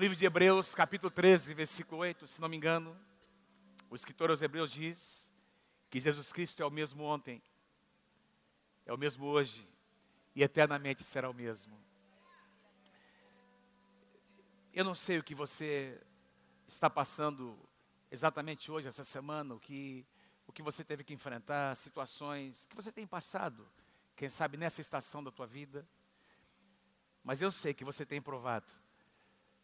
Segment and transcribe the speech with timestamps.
[0.00, 2.96] livro de Hebreus, capítulo 13, versículo 8, se não me engano,
[3.90, 5.30] o escritor aos Hebreus diz
[5.90, 7.42] que Jesus Cristo é o mesmo ontem,
[8.86, 9.68] é o mesmo hoje
[10.34, 11.78] e eternamente será o mesmo.
[14.72, 16.00] Eu não sei o que você
[16.66, 17.58] está passando
[18.10, 20.06] exatamente hoje, essa semana, o que,
[20.46, 23.68] o que você teve que enfrentar, situações que você tem passado,
[24.16, 25.86] quem sabe nessa estação da tua vida.
[27.22, 28.79] Mas eu sei que você tem provado.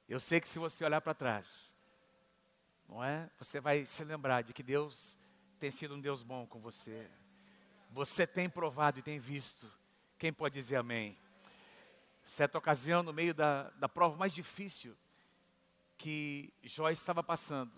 [0.08, 1.74] Eu sei que se você olhar para trás,
[2.88, 3.28] não é?
[3.38, 5.18] Você vai se lembrar de que Deus
[5.58, 7.10] tem sido um Deus bom com você.
[7.90, 9.70] Você tem provado e tem visto.
[10.16, 11.18] Quem pode dizer amém?
[12.24, 14.96] Certa ocasião, no meio da, da prova mais difícil
[15.98, 17.72] que Jó estava passando,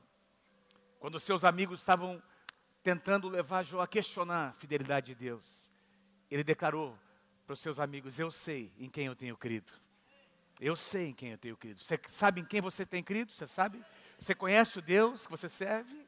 [0.98, 2.22] quando seus amigos estavam
[2.82, 5.72] tentando levar Jó a questionar a fidelidade de Deus,
[6.30, 6.98] ele declarou
[7.46, 9.72] para os seus amigos: Eu sei em quem eu tenho crido.
[10.60, 11.80] Eu sei em quem eu tenho crido.
[11.80, 13.30] Você sabe em quem você tem crido?
[13.30, 13.84] Você sabe?
[14.18, 16.06] Você conhece o Deus que você serve?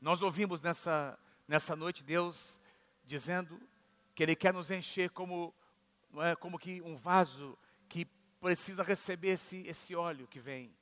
[0.00, 2.60] Nós ouvimos nessa, nessa noite Deus
[3.04, 3.60] dizendo
[4.14, 5.54] que Ele quer nos encher como,
[6.16, 8.06] é, como que um vaso que
[8.40, 10.74] precisa receber esse, esse óleo que vem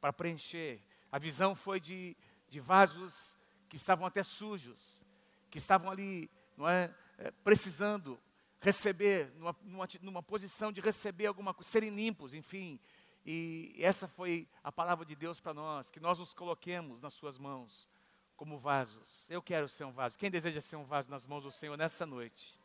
[0.00, 0.82] para preencher.
[1.12, 2.16] A visão foi de,
[2.48, 3.36] de vasos
[3.68, 5.04] que estavam até sujos,
[5.50, 8.18] que estavam ali, não é, é precisando
[8.60, 12.78] receber, numa, numa, numa posição de receber alguma coisa, serem limpos, enfim.
[13.24, 17.38] E essa foi a palavra de Deus para nós, que nós nos coloquemos nas Suas
[17.38, 17.88] mãos
[18.36, 19.28] como vasos.
[19.28, 20.16] Eu quero ser um vaso.
[20.16, 22.58] Quem deseja ser um vaso nas mãos do Senhor nessa noite?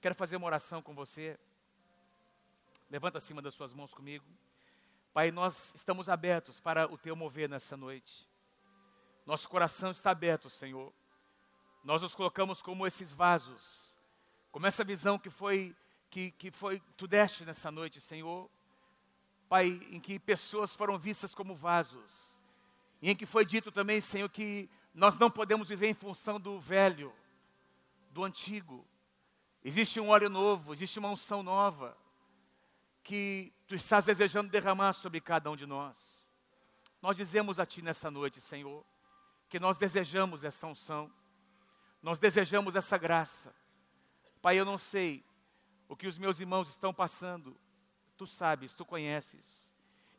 [0.00, 1.38] Quero fazer uma oração com você.
[2.90, 4.24] Levanta acima das suas mãos comigo.
[5.12, 8.26] Pai, nós estamos abertos para o Teu mover nessa noite.
[9.26, 10.92] Nosso coração está aberto, Senhor.
[11.84, 13.96] Nós nos colocamos como esses vasos
[14.52, 15.74] como essa visão que foi
[16.10, 18.48] que, que foi tu deste nessa noite, Senhor.
[19.48, 22.38] Pai, em que pessoas foram vistas como vasos.
[23.00, 26.60] E em que foi dito também, Senhor, que nós não podemos viver em função do
[26.60, 27.12] velho,
[28.10, 28.86] do antigo.
[29.64, 31.96] Existe um óleo novo, existe uma unção nova
[33.02, 36.28] que tu estás desejando derramar sobre cada um de nós.
[37.00, 38.84] Nós dizemos a ti nessa noite, Senhor,
[39.48, 41.10] que nós desejamos essa unção,
[42.02, 43.54] nós desejamos essa graça,
[44.42, 45.24] Pai, eu não sei
[45.88, 47.56] o que os meus irmãos estão passando,
[48.16, 49.70] tu sabes, tu conheces.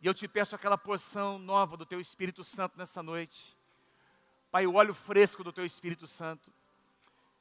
[0.02, 3.58] E eu te peço aquela porção nova do teu Espírito Santo nessa noite.
[4.50, 6.54] Pai, o óleo fresco do teu Espírito Santo.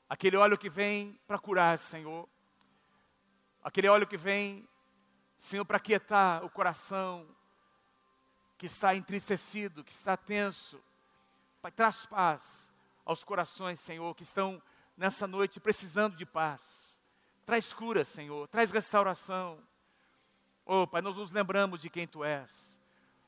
[0.08, 2.28] Aquele óleo que vem para curar, Senhor.
[3.62, 4.68] Aquele óleo que vem,
[5.38, 7.28] Senhor, para quietar o coração
[8.58, 10.82] que está entristecido, que está tenso.
[11.60, 12.72] Pai, traz paz
[13.04, 14.60] aos corações, Senhor, que estão
[15.02, 16.96] nessa noite precisando de paz.
[17.44, 19.58] Traz cura, Senhor, traz restauração.
[20.64, 22.80] Oh, Pai, nós nos lembramos de quem Tu és.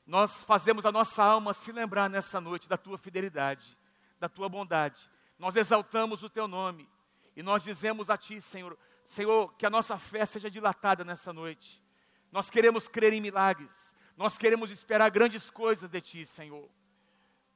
[0.07, 3.77] Nós fazemos a nossa alma se lembrar nessa noite da Tua fidelidade,
[4.17, 5.11] da Tua bondade.
[5.37, 6.87] Nós exaltamos o Teu nome
[7.35, 11.83] e nós dizemos a Ti, Senhor, Senhor, que a nossa fé seja dilatada nessa noite.
[12.31, 13.93] Nós queremos crer em milagres.
[14.15, 16.69] Nós queremos esperar grandes coisas de Ti, Senhor.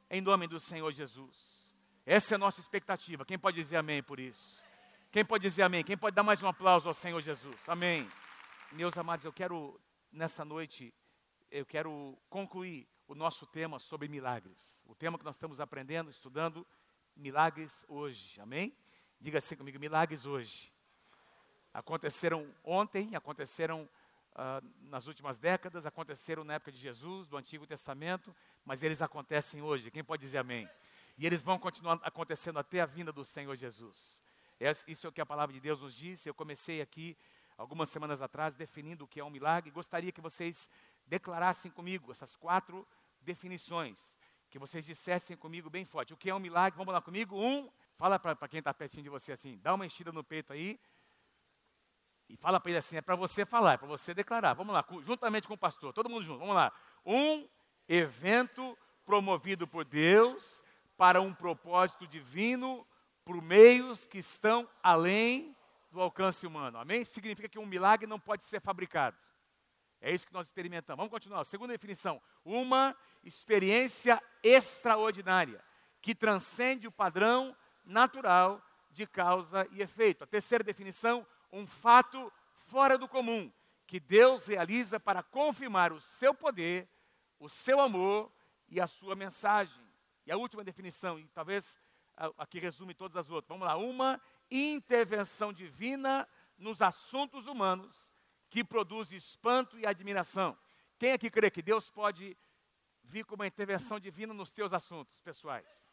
[0.09, 1.59] Em nome do Senhor Jesus.
[2.12, 3.24] Essa é a nossa expectativa.
[3.24, 4.59] Quem pode dizer amém por isso?
[5.12, 5.84] Quem pode dizer amém?
[5.84, 7.70] Quem pode dar mais um aplauso ao Senhor Jesus?
[7.70, 8.09] Amém.
[8.72, 9.80] Meus amados, eu quero,
[10.12, 10.92] nessa noite,
[11.52, 14.81] eu quero concluir o nosso tema sobre milagres.
[14.88, 16.66] O tema que nós estamos aprendendo, estudando,
[17.16, 18.42] milagres hoje.
[18.42, 18.75] Amém?
[19.22, 20.74] Diga assim comigo: milagres hoje.
[21.72, 23.88] Aconteceram ontem, aconteceram
[24.34, 29.62] uh, nas últimas décadas, aconteceram na época de Jesus, do Antigo Testamento, mas eles acontecem
[29.62, 29.92] hoje.
[29.92, 30.68] Quem pode dizer amém?
[31.19, 34.24] E eles vão continuar acontecendo até a vinda do Senhor Jesus.
[34.88, 36.25] Isso é o que a palavra de Deus nos diz.
[36.25, 37.18] Eu comecei aqui
[37.57, 39.69] algumas semanas atrás definindo o que é um milagre.
[39.69, 40.69] Gostaria que vocês
[41.06, 42.88] declarassem comigo essas quatro
[43.19, 43.97] definições.
[44.50, 46.13] Que vocês dissessem comigo bem forte.
[46.13, 46.78] O que é um milagre?
[46.78, 47.38] Vamos lá comigo.
[47.38, 50.80] Um, fala para quem está pertinho de você assim, dá uma enchida no peito aí.
[52.30, 54.53] E fala para ele assim, é para você falar, é para você declarar.
[54.53, 56.40] Vamos lá, juntamente com o pastor, todo mundo junto.
[56.40, 56.72] Vamos lá.
[57.06, 57.46] Um
[57.90, 60.63] evento promovido por Deus
[61.00, 62.86] para um propósito divino,
[63.24, 65.56] por meios que estão além
[65.90, 66.78] do alcance humano.
[66.78, 67.06] Amém?
[67.06, 69.16] Significa que um milagre não pode ser fabricado.
[70.01, 70.98] É isso que nós experimentamos.
[70.98, 71.46] Vamos continuar.
[71.46, 72.94] Segunda definição: uma
[73.24, 75.63] experiência extraordinária
[76.01, 77.56] que transcende o padrão
[77.86, 78.62] natural
[78.92, 80.25] de causa e efeito.
[80.25, 82.30] A terceira definição: um fato
[82.68, 83.50] fora do comum
[83.88, 86.90] que Deus realiza para confirmar o seu poder,
[87.40, 88.30] o seu amor
[88.68, 89.88] e a sua mensagem.
[90.30, 91.76] E a última definição, e talvez
[92.38, 93.50] aqui resume todas as outras.
[93.50, 93.76] Vamos lá.
[93.76, 94.22] Uma
[94.52, 98.14] intervenção divina nos assuntos humanos
[98.48, 100.56] que produz espanto e admiração.
[101.00, 102.38] Quem aqui crê que Deus pode
[103.04, 105.92] vir com uma intervenção divina nos teus assuntos pessoais.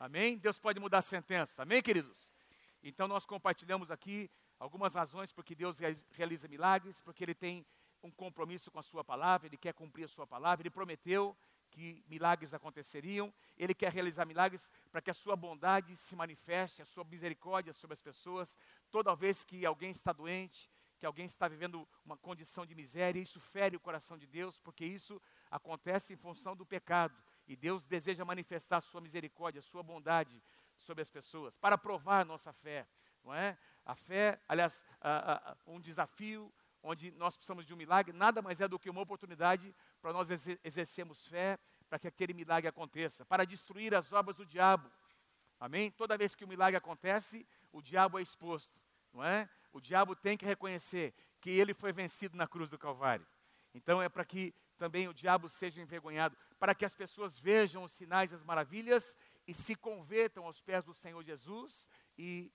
[0.00, 0.36] Amém?
[0.36, 1.62] Deus pode mudar a sentença.
[1.62, 2.34] Amém, queridos?
[2.82, 4.28] Então nós compartilhamos aqui
[4.58, 5.78] algumas razões porque Deus
[6.10, 7.64] realiza milagres, porque Ele tem
[8.02, 11.36] um compromisso com a Sua palavra, Ele quer cumprir a Sua palavra, Ele prometeu
[11.70, 16.84] que milagres aconteceriam, Ele quer realizar milagres para que a Sua bondade se manifeste, a
[16.84, 18.56] Sua misericórdia sobre as pessoas,
[18.90, 23.40] toda vez que alguém está doente, que alguém está vivendo uma condição de miséria, isso
[23.40, 25.20] fere o coração de Deus, porque isso
[25.50, 27.16] acontece em função do pecado.
[27.48, 30.42] E Deus deseja manifestar a sua misericórdia, a sua bondade
[30.76, 32.86] sobre as pessoas, para provar a nossa fé,
[33.24, 33.56] não é?
[33.84, 34.84] A fé, aliás,
[35.66, 36.52] um desafio
[36.82, 40.30] onde nós precisamos de um milagre, nada mais é do que uma oportunidade para nós
[40.64, 41.58] exercermos fé,
[41.88, 44.90] para que aquele milagre aconteça, para destruir as obras do diabo.
[45.58, 45.90] Amém?
[45.90, 48.80] Toda vez que o milagre acontece, o diabo é exposto,
[49.12, 49.48] não é?
[49.72, 53.26] O diabo tem que reconhecer que ele foi vencido na cruz do Calvário.
[53.74, 57.92] Então é para que também o diabo seja envergonhado, para que as pessoas vejam os
[57.92, 59.14] sinais e as maravilhas
[59.46, 62.52] e se convertam aos pés do Senhor Jesus e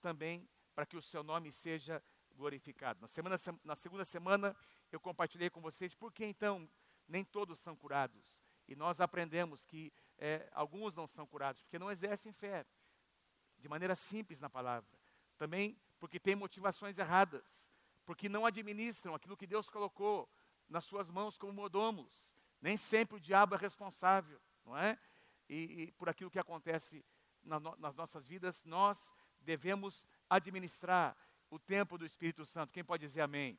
[0.00, 2.02] também para que o seu nome seja
[2.40, 3.00] glorificado.
[3.00, 4.56] Na, semana, na segunda semana
[4.90, 6.68] eu compartilhei com vocês por que então
[7.06, 8.42] nem todos são curados.
[8.66, 12.64] E nós aprendemos que é, alguns não são curados porque não exercem fé,
[13.58, 14.98] de maneira simples na palavra.
[15.36, 17.70] Também porque têm motivações erradas,
[18.06, 20.28] porque não administram aquilo que Deus colocou
[20.68, 22.34] nas suas mãos como mordomos.
[22.60, 24.98] Nem sempre o diabo é responsável, não é?
[25.48, 27.04] E, e por aquilo que acontece
[27.42, 31.16] na no, nas nossas vidas, nós devemos administrar
[31.50, 32.72] o tempo do Espírito Santo.
[32.72, 33.58] Quem pode dizer amém?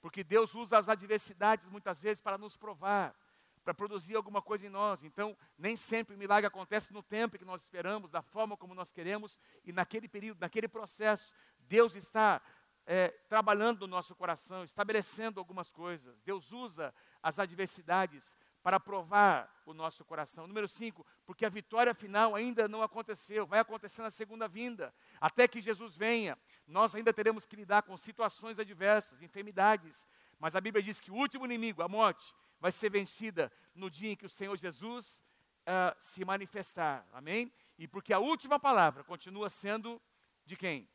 [0.00, 3.14] Porque Deus usa as adversidades muitas vezes para nos provar,
[3.62, 5.04] para produzir alguma coisa em nós.
[5.04, 8.90] Então, nem sempre o milagre acontece no tempo que nós esperamos, da forma como nós
[8.90, 12.40] queremos, e naquele período, naquele processo, Deus está
[12.86, 16.18] é, trabalhando no nosso coração, estabelecendo algumas coisas.
[16.22, 20.46] Deus usa as adversidades para provar o nosso coração.
[20.46, 24.94] Número 5, porque a vitória final ainda não aconteceu, vai acontecer na segunda vinda.
[25.20, 26.36] Até que Jesus venha,
[26.70, 30.06] nós ainda teremos que lidar com situações adversas, enfermidades.
[30.38, 34.12] Mas a Bíblia diz que o último inimigo, a morte, vai ser vencida no dia
[34.12, 35.22] em que o Senhor Jesus
[35.62, 37.06] uh, se manifestar.
[37.12, 37.52] Amém?
[37.78, 40.00] E porque a última palavra continua sendo
[40.44, 40.88] de quem?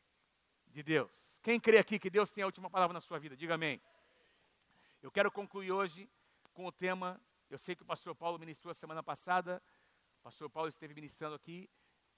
[0.68, 1.40] De Deus.
[1.42, 3.36] Quem crê aqui que Deus tem a última palavra na sua vida?
[3.36, 3.80] Diga amém.
[5.02, 6.08] Eu quero concluir hoje
[6.54, 7.20] com o tema.
[7.50, 9.62] Eu sei que o pastor Paulo ministrou a semana passada.
[10.20, 11.70] O pastor Paulo esteve ministrando aqui,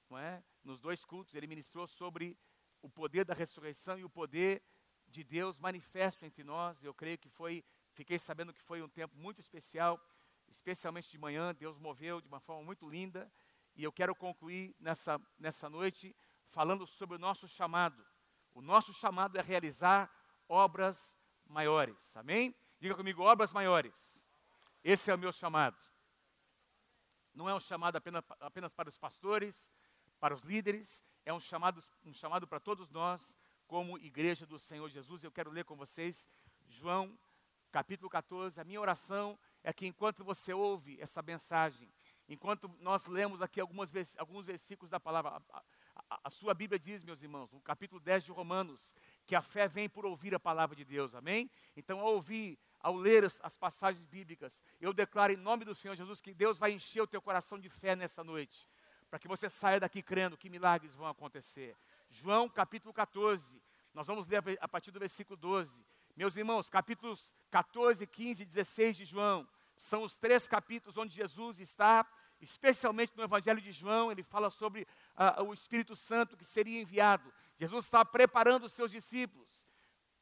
[0.08, 0.42] não é?
[0.64, 2.36] Nos dois cultos, ele ministrou sobre
[2.82, 4.62] o poder da ressurreição e o poder
[5.06, 6.82] de Deus manifesto entre nós.
[6.82, 10.00] Eu creio que foi, fiquei sabendo que foi um tempo muito especial,
[10.48, 11.54] especialmente de manhã.
[11.54, 13.30] Deus moveu de uma forma muito linda.
[13.74, 16.14] E eu quero concluir nessa, nessa noite
[16.50, 18.04] falando sobre o nosso chamado.
[18.52, 20.10] O nosso chamado é realizar
[20.48, 21.16] obras
[21.46, 22.16] maiores.
[22.16, 22.54] Amém?
[22.80, 24.26] Diga comigo, obras maiores.
[24.82, 25.78] Esse é o meu chamado.
[27.34, 29.70] Não é um chamado apenas, apenas para os pastores,
[30.18, 33.36] para os líderes, é um chamado, um chamado para todos nós,
[33.66, 35.22] como igreja do Senhor Jesus.
[35.22, 36.26] Eu quero ler com vocês
[36.68, 37.16] João
[37.70, 38.60] capítulo 14.
[38.60, 41.92] A minha oração é que enquanto você ouve essa mensagem,
[42.28, 47.22] enquanto nós lemos aqui algumas, alguns versículos da palavra, a, a, sua Bíblia diz, meus
[47.22, 48.94] irmãos, no capítulo 10 de Romanos,
[49.26, 51.50] que a fé vem por ouvir a palavra de Deus, amém?
[51.76, 55.94] Então, ao ouvir, ao ler as, as passagens bíblicas, eu declaro em nome do Senhor
[55.94, 58.68] Jesus que Deus vai encher o teu coração de fé nessa noite,
[59.10, 61.76] para que você saia daqui crendo que milagres vão acontecer.
[62.10, 63.60] João capítulo 14,
[63.94, 65.84] nós vamos ler a partir do versículo 12.
[66.16, 71.60] Meus irmãos, capítulos 14, 15 e 16 de João, são os três capítulos onde Jesus
[71.60, 72.06] está
[72.40, 74.86] especialmente no Evangelho de João, ele fala sobre
[75.16, 77.32] uh, o Espírito Santo que seria enviado.
[77.58, 79.66] Jesus está preparando os seus discípulos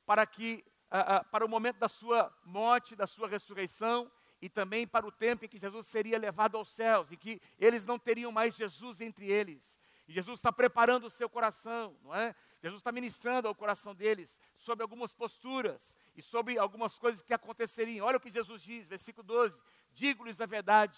[0.05, 4.11] para que uh, uh, para o momento da sua morte, da sua ressurreição
[4.47, 7.85] e também para o tempo em que Jesus seria levado aos céus e que eles
[7.85, 9.79] não teriam mais Jesus entre eles.
[10.09, 12.35] E Jesus está preparando o seu coração, não é?
[12.62, 18.07] Jesus está ministrando ao coração deles sobre algumas posturas e sobre algumas coisas que aconteceriam.
[18.07, 19.61] Olha o que Jesus diz, versículo 12:
[19.93, 20.97] Digo-lhes a verdade,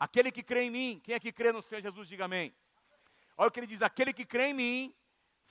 [0.00, 2.54] Aquele que crê em mim, quem é que crê no Senhor Jesus, diga amém.
[3.36, 4.94] Olha o que ele diz: aquele que crê em mim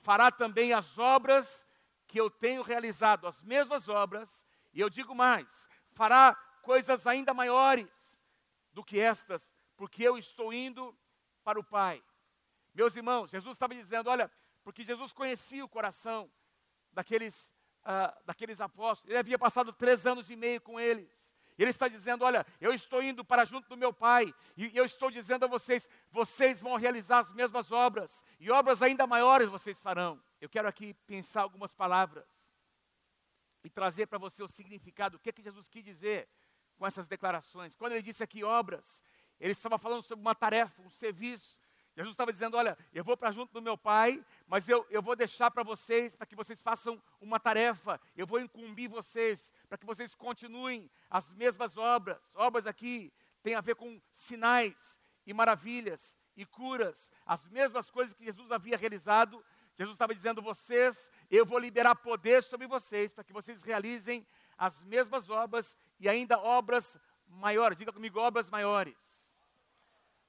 [0.00, 1.64] fará também as obras
[2.08, 8.20] que eu tenho realizado, as mesmas obras, e eu digo mais: fará coisas ainda maiores
[8.72, 10.96] do que estas, porque eu estou indo
[11.42, 12.02] para o Pai.
[12.74, 14.30] Meus irmãos, Jesus estava dizendo: olha,
[14.62, 16.30] porque Jesus conhecia o coração
[16.92, 17.52] daqueles,
[17.82, 21.30] uh, daqueles apóstolos, ele havia passado três anos e meio com eles.
[21.58, 25.10] Ele está dizendo: Olha, eu estou indo para junto do meu Pai, e eu estou
[25.10, 30.18] dizendo a vocês: vocês vão realizar as mesmas obras, e obras ainda maiores vocês farão.
[30.40, 32.50] Eu quero aqui pensar algumas palavras
[33.62, 36.28] e trazer para você o significado, o que, é que Jesus quis dizer
[36.80, 37.74] com essas declarações.
[37.74, 39.04] Quando ele disse aqui obras,
[39.38, 41.58] ele estava falando sobre uma tarefa, um serviço.
[41.94, 45.14] Jesus estava dizendo: Olha, eu vou para junto do meu Pai, mas eu, eu vou
[45.14, 49.84] deixar para vocês, para que vocês façam uma tarefa, eu vou incumbir vocês, para que
[49.84, 52.32] vocês continuem as mesmas obras.
[52.34, 58.24] Obras aqui têm a ver com sinais e maravilhas e curas, as mesmas coisas que
[58.24, 59.44] Jesus havia realizado.
[59.76, 64.82] Jesus estava dizendo: Vocês, eu vou liberar poder sobre vocês, para que vocês realizem as
[64.84, 67.78] mesmas obras e ainda obras maiores.
[67.78, 68.96] Diga comigo, obras maiores.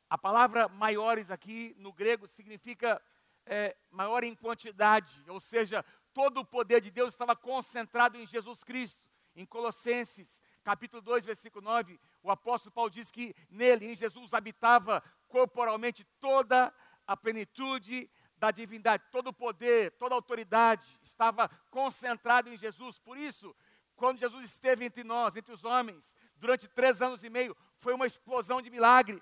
[0.10, 3.02] A palavra maiores aqui no grego significa
[3.46, 8.64] é, maior em quantidade, ou seja, todo o poder de Deus estava concentrado em Jesus
[8.64, 9.10] Cristo.
[9.34, 15.02] Em Colossenses, capítulo 2, versículo 9, o apóstolo Paulo diz que nele, em Jesus, habitava
[15.30, 16.74] corporalmente toda
[17.08, 23.00] a plenitude da divindade, todo o poder, toda a autoridade estava concentrado em Jesus.
[23.00, 23.56] Por isso,
[24.02, 28.08] quando Jesus esteve entre nós, entre os homens, durante três anos e meio, foi uma
[28.08, 29.22] explosão de milagres.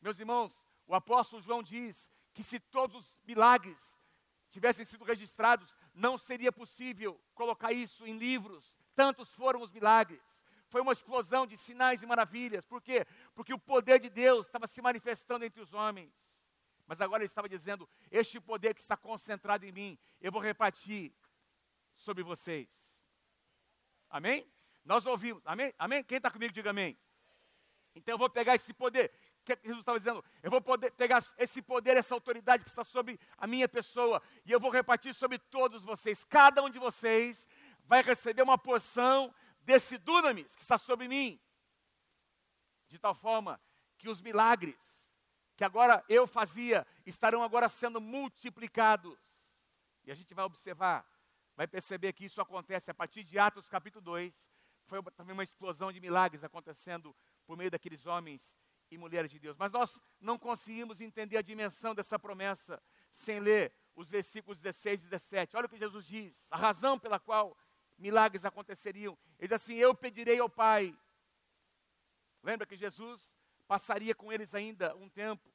[0.00, 4.00] Meus irmãos, o apóstolo João diz que se todos os milagres
[4.50, 8.76] tivessem sido registrados, não seria possível colocar isso em livros.
[8.94, 10.44] Tantos foram os milagres.
[10.68, 12.64] Foi uma explosão de sinais e maravilhas.
[12.64, 13.04] Por quê?
[13.34, 16.14] Porque o poder de Deus estava se manifestando entre os homens.
[16.86, 21.12] Mas agora ele estava dizendo: Este poder que está concentrado em mim, eu vou repartir
[21.96, 22.95] sobre vocês.
[24.16, 24.50] Amém?
[24.84, 25.42] Nós ouvimos.
[25.44, 25.74] Amém?
[25.78, 26.02] Amém?
[26.02, 26.98] Quem está comigo, diga amém.
[27.94, 29.12] Então eu vou pegar esse poder
[29.46, 30.24] que Jesus estava dizendo?
[30.42, 34.50] Eu vou poder pegar esse poder, essa autoridade que está sobre a minha pessoa, e
[34.50, 36.24] eu vou repartir sobre todos vocês.
[36.24, 37.46] Cada um de vocês
[37.84, 41.40] vai receber uma porção desse dunamis que está sobre mim.
[42.88, 43.60] De tal forma
[43.98, 45.06] que os milagres
[45.56, 49.16] que agora eu fazia estarão agora sendo multiplicados.
[50.04, 51.06] E a gente vai observar,
[51.56, 54.52] vai perceber que isso acontece a partir de Atos capítulo 2.
[54.84, 58.56] Foi também uma explosão de milagres acontecendo por meio daqueles homens
[58.90, 59.56] e mulheres de Deus.
[59.56, 65.04] Mas nós não conseguimos entender a dimensão dessa promessa sem ler os versículos 16 e
[65.04, 65.56] 17.
[65.56, 67.56] Olha o que Jesus diz, a razão pela qual
[67.98, 69.18] milagres aconteceriam.
[69.38, 70.96] Ele diz assim: Eu pedirei ao Pai.
[72.42, 73.36] Lembra que Jesus
[73.66, 75.52] passaria com eles ainda um tempo,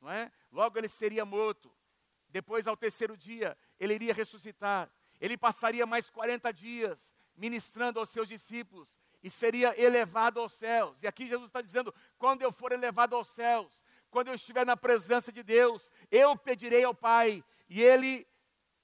[0.00, 0.30] não é?
[0.50, 1.74] Logo ele seria morto.
[2.28, 4.90] Depois, ao terceiro dia, ele iria ressuscitar.
[5.20, 11.02] Ele passaria mais 40 dias ministrando aos seus discípulos e seria elevado aos céus.
[11.02, 14.76] E aqui Jesus está dizendo: quando eu for elevado aos céus, quando eu estiver na
[14.76, 18.26] presença de Deus, eu pedirei ao Pai e Ele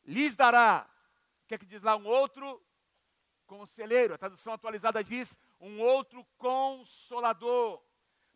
[0.04, 0.88] lhes dará.
[1.44, 1.96] O que é que diz lá?
[1.96, 2.62] Um outro
[3.46, 4.14] conselheiro.
[4.14, 7.82] A tradução atualizada diz: um outro consolador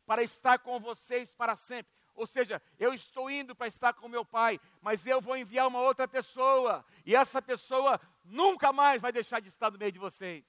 [0.06, 1.92] para estar com vocês para sempre.
[2.14, 5.80] Ou seja, eu estou indo para estar com meu pai, mas eu vou enviar uma
[5.80, 10.44] outra pessoa, e essa pessoa nunca mais vai deixar de estar no meio de vocês.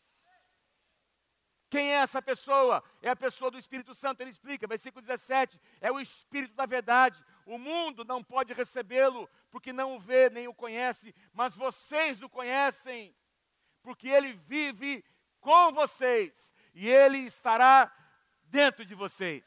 [1.70, 2.84] Quem é essa pessoa?
[3.02, 4.22] É a pessoa do Espírito Santo.
[4.22, 7.22] Ele explica, versículo 17: é o Espírito da verdade.
[7.46, 12.30] O mundo não pode recebê-lo, porque não o vê nem o conhece, mas vocês o
[12.30, 13.16] conhecem,
[13.82, 15.04] porque ele vive
[15.42, 17.92] com vocês e ele estará
[18.46, 19.44] dentro de vocês.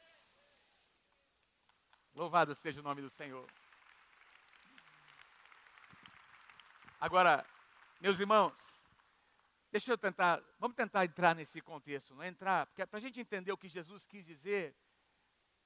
[2.19, 3.49] Louvado seja o nome do Senhor.
[7.01, 7.47] Agora,
[8.01, 8.79] meus irmãos,
[9.71, 13.21] Deixa eu tentar, vamos tentar entrar nesse contexto, não é entrar, porque para a gente
[13.21, 14.75] entender o que Jesus quis dizer,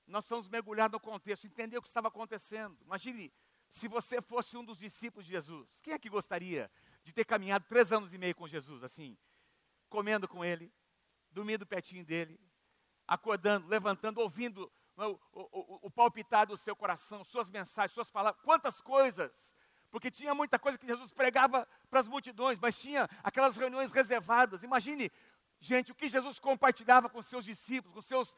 [0.08, 2.76] nós precisamos mergulhar no contexto, entender o que estava acontecendo.
[2.82, 3.32] Imagine
[3.68, 5.80] se você fosse um dos discípulos de Jesus.
[5.80, 6.68] Quem é que gostaria
[7.04, 9.16] de ter caminhado três anos e meio com Jesus, assim,
[9.88, 10.70] comendo com Ele,
[11.30, 12.40] dormindo pertinho dele,
[13.06, 18.80] acordando, levantando, ouvindo o, o, o, palpitar do seu coração, suas mensagens, suas palavras, quantas
[18.80, 19.56] coisas
[19.92, 24.62] porque tinha muita coisa que Jesus pregava para as multidões, mas tinha aquelas reuniões reservadas.
[24.62, 25.12] Imagine,
[25.60, 28.34] gente, o que Jesus compartilhava com seus discípulos, com seus,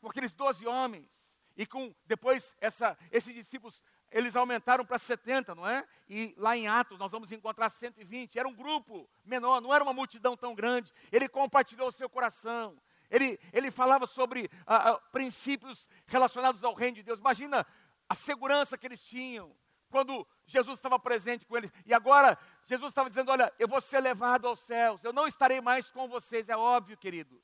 [0.00, 5.68] com aqueles doze homens, e com depois essa, esses discípulos eles aumentaram para 70, não
[5.68, 5.86] é?
[6.08, 8.38] E lá em Atos nós vamos encontrar 120.
[8.38, 10.90] Era um grupo menor, não era uma multidão tão grande.
[11.12, 12.80] Ele compartilhou o seu coração.
[13.10, 17.20] Ele, ele falava sobre ah, ah, princípios relacionados ao reino de Deus.
[17.20, 17.66] Imagina
[18.08, 19.54] a segurança que eles tinham,
[19.88, 21.70] quando Jesus estava presente com eles.
[21.84, 25.60] E agora, Jesus estava dizendo: Olha, eu vou ser levado aos céus, eu não estarei
[25.60, 26.48] mais com vocês.
[26.48, 27.42] É óbvio, queridos,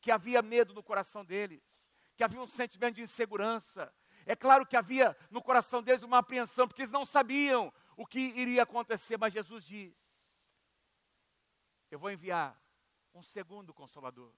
[0.00, 1.62] que havia medo no coração deles,
[2.16, 3.92] que havia um sentimento de insegurança.
[4.26, 8.20] É claro que havia no coração deles uma apreensão, porque eles não sabiam o que
[8.20, 9.96] iria acontecer, mas Jesus diz:
[11.90, 12.60] Eu vou enviar
[13.14, 14.32] um segundo consolador.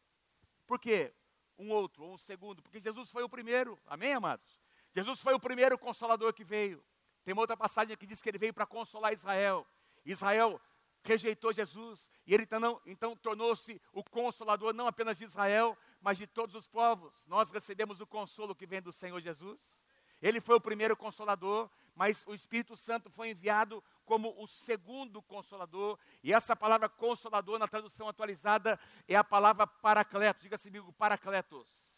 [0.70, 1.12] Por quê?
[1.58, 4.62] Um outro, ou um segundo, porque Jesus foi o primeiro, amém, amados?
[4.94, 6.80] Jesus foi o primeiro consolador que veio.
[7.24, 9.66] Tem uma outra passagem que diz que ele veio para consolar Israel.
[10.04, 10.60] Israel
[11.02, 16.28] rejeitou Jesus, e ele então, então tornou-se o consolador não apenas de Israel, mas de
[16.28, 17.26] todos os povos.
[17.26, 19.84] Nós recebemos o consolo que vem do Senhor Jesus.
[20.20, 25.98] Ele foi o primeiro consolador, mas o Espírito Santo foi enviado como o segundo consolador.
[26.22, 30.42] E essa palavra consolador, na tradução atualizada, é a palavra paracletos.
[30.42, 31.90] Diga comigo, paracletos.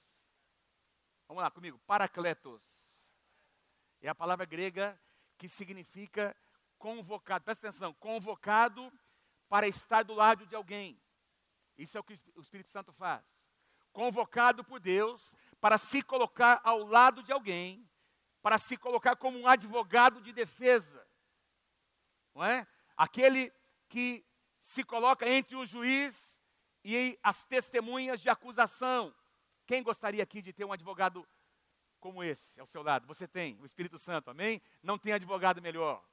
[1.26, 2.62] Vamos lá comigo, paracletos.
[4.00, 5.00] É a palavra grega
[5.38, 6.36] que significa
[6.78, 7.44] convocado.
[7.44, 8.92] Presta atenção, convocado
[9.48, 11.00] para estar do lado de alguém.
[11.76, 13.50] Isso é o que o Espírito Santo faz.
[13.92, 17.88] Convocado por Deus para se colocar ao lado de alguém
[18.42, 21.06] para se colocar como um advogado de defesa.
[22.34, 22.66] Não é?
[22.96, 23.52] Aquele
[23.88, 24.24] que
[24.58, 26.42] se coloca entre o juiz
[26.84, 29.14] e as testemunhas de acusação.
[29.66, 31.26] Quem gostaria aqui de ter um advogado
[32.00, 33.06] como esse ao seu lado?
[33.06, 34.60] Você tem, o Espírito Santo, amém?
[34.82, 36.04] Não tem advogado melhor.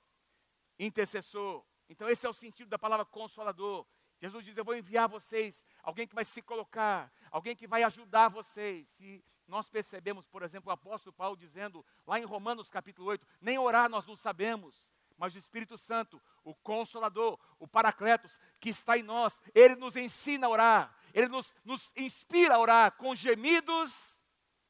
[0.78, 1.66] Intercessor.
[1.90, 3.86] Então, esse é o sentido da palavra consolador.
[4.22, 8.30] Jesus diz: Eu vou enviar vocês alguém que vai se colocar, alguém que vai ajudar
[8.30, 9.00] vocês.
[9.00, 13.58] E nós percebemos, por exemplo, o apóstolo Paulo dizendo, lá em Romanos capítulo 8: Nem
[13.58, 19.04] orar nós não sabemos, mas o Espírito Santo, o Consolador, o Paracletos, que está em
[19.04, 24.22] nós, ele nos ensina a orar, ele nos, nos inspira a orar com gemidos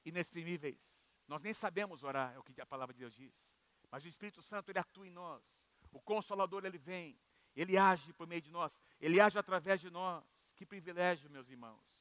[0.04, 1.18] inexprimíveis.
[1.28, 3.60] Nós nem sabemos orar, é o que a palavra de Deus diz.
[3.92, 5.44] Mas o Espírito Santo, ele atua em nós.
[5.92, 7.20] O Consolador, ele vem.
[7.56, 10.24] Ele age por meio de nós, Ele age através de nós.
[10.56, 11.99] Que privilégio, meus irmãos.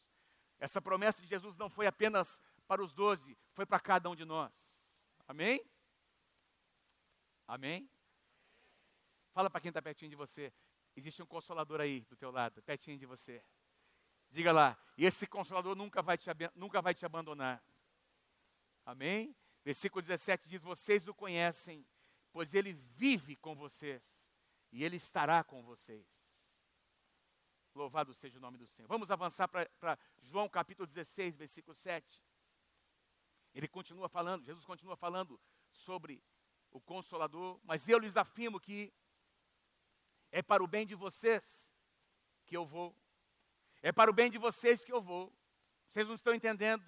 [0.58, 4.24] Essa promessa de Jesus não foi apenas para os doze, foi para cada um de
[4.24, 4.52] nós.
[5.26, 5.64] Amém?
[7.46, 7.88] Amém?
[9.32, 10.52] Fala para quem está pertinho de você.
[10.96, 13.42] Existe um consolador aí do teu lado, pertinho de você.
[14.30, 17.62] Diga lá, e esse consolador nunca vai te, nunca vai te abandonar.
[18.84, 19.34] Amém?
[19.64, 21.86] Versículo 17 diz: Vocês o conhecem,
[22.32, 24.28] pois ele vive com vocês
[24.72, 26.06] e Ele estará com vocês.
[27.78, 28.88] Louvado seja o nome do Senhor.
[28.88, 32.20] Vamos avançar para João capítulo 16, versículo 7.
[33.54, 36.21] Ele continua falando, Jesus continua falando sobre
[36.73, 38.93] o Consolador, mas eu lhes afirmo que
[40.32, 41.73] é para o bem de vocês
[42.47, 42.97] que eu vou.
[43.80, 45.32] É para o bem de vocês que eu vou.
[45.88, 46.84] Vocês não estão entendendo.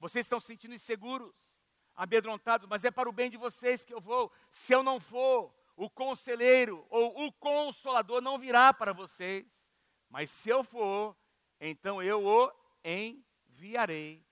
[0.00, 1.56] Vocês estão se sentindo inseguros,
[1.94, 4.32] amedrontados, mas é para o bem de vocês que eu vou.
[4.50, 9.65] Se eu não for, o conselheiro ou o consolador não virá para vocês,
[10.08, 11.16] mas se eu for,
[11.60, 12.52] então eu o
[12.84, 14.24] enviarei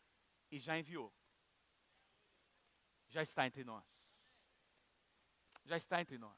[0.51, 1.13] e já enviou.
[3.09, 3.85] Já está entre nós.
[5.65, 6.37] Já está entre nós.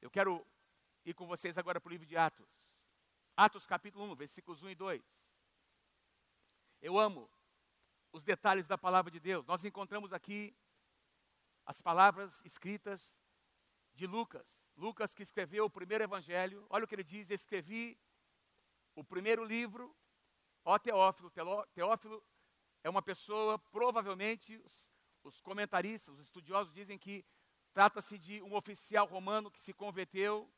[0.00, 0.46] Eu quero
[1.04, 2.86] ir com vocês agora para o livro de Atos.
[3.36, 5.36] Atos capítulo 1, versículos 1 e 2.
[6.80, 7.30] Eu amo
[8.12, 9.46] os detalhes da palavra de Deus.
[9.46, 10.54] Nós encontramos aqui
[11.64, 13.20] as palavras escritas
[13.94, 14.72] de Lucas.
[14.76, 16.66] Lucas que escreveu o primeiro evangelho.
[16.68, 17.98] Olha o que ele diz: escrevi
[18.94, 19.94] o primeiro livro,
[20.64, 21.30] ó Teófilo.
[21.74, 22.22] Teófilo
[22.84, 24.90] é uma pessoa, provavelmente, os,
[25.22, 27.24] os comentaristas, os estudiosos dizem que
[27.72, 30.50] trata-se de um oficial romano que se converteu.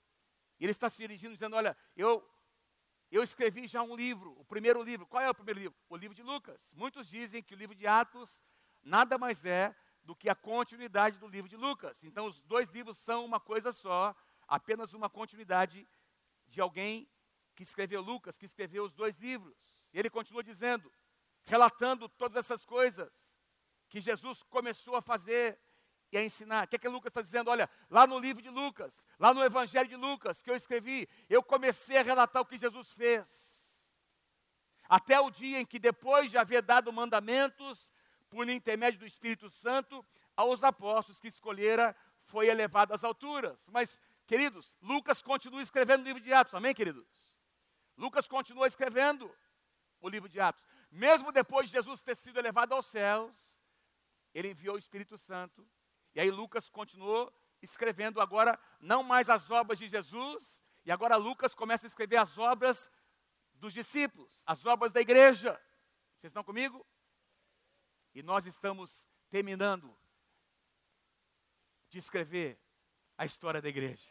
[0.59, 2.29] E ele está se dirigindo dizendo: Olha, eu,
[3.11, 5.07] eu escrevi já um livro, o primeiro livro.
[5.07, 5.79] Qual é o primeiro livro?
[5.88, 6.75] O livro de Lucas.
[6.75, 8.44] Muitos dizem que o livro de Atos
[8.83, 12.05] nada mais é do que a continuidade do livro de Lucas.
[12.05, 14.14] Então, os dois livros são uma coisa só,
[14.47, 15.88] apenas uma continuidade
[16.47, 17.09] de alguém
[17.55, 19.88] que escreveu Lucas, que escreveu os dois livros.
[19.93, 20.93] E ele continua dizendo,
[21.45, 23.12] relatando todas essas coisas
[23.88, 25.59] que Jesus começou a fazer
[26.11, 26.64] e a ensinar.
[26.64, 27.51] O que é que Lucas está dizendo?
[27.51, 31.43] Olha, lá no livro de Lucas, lá no Evangelho de Lucas, que eu escrevi, eu
[31.43, 33.55] comecei a relatar o que Jesus fez.
[34.88, 37.90] Até o dia em que, depois de haver dado mandamentos,
[38.29, 40.05] por intermédio do Espírito Santo,
[40.37, 43.69] aos apóstolos que escolhera, foi elevado às alturas.
[43.71, 47.24] Mas, queridos, Lucas continua escrevendo o livro de Atos, amém, queridos?
[47.96, 49.35] Lucas continua escrevendo
[50.00, 50.66] o livro de Atos.
[50.90, 53.35] Mesmo depois de Jesus ter sido elevado aos céus,
[54.33, 55.66] ele enviou o Espírito Santo.
[56.14, 61.54] E aí Lucas continuou escrevendo agora não mais as obras de Jesus, e agora Lucas
[61.54, 62.90] começa a escrever as obras
[63.54, 65.52] dos discípulos, as obras da igreja.
[66.18, 66.87] Vocês estão comigo?
[68.14, 69.96] E nós estamos terminando
[71.88, 72.61] de escrever
[73.16, 74.09] a história da igreja.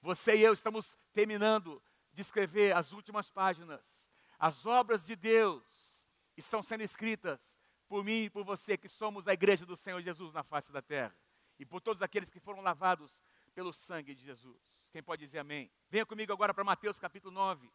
[0.00, 4.10] Você e eu estamos terminando de escrever as últimas páginas.
[4.38, 9.32] As obras de Deus estão sendo escritas por mim e por você, que somos a
[9.32, 11.14] igreja do Senhor Jesus na face da terra.
[11.58, 13.22] E por todos aqueles que foram lavados
[13.54, 14.88] pelo sangue de Jesus.
[14.90, 15.70] Quem pode dizer amém?
[15.90, 17.70] Venha comigo agora para Mateus capítulo 9.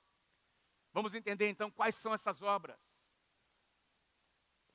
[0.92, 2.80] Vamos entender então quais são essas obras.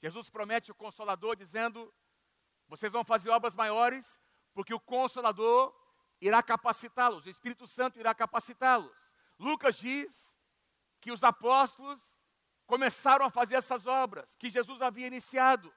[0.00, 1.92] Jesus promete o consolador dizendo:
[2.68, 4.20] vocês vão fazer obras maiores,
[4.54, 5.74] porque o consolador
[6.20, 9.12] irá capacitá-los, o Espírito Santo irá capacitá-los.
[9.38, 10.36] Lucas diz
[11.00, 12.00] que os apóstolos
[12.66, 15.72] começaram a fazer essas obras que Jesus havia iniciado.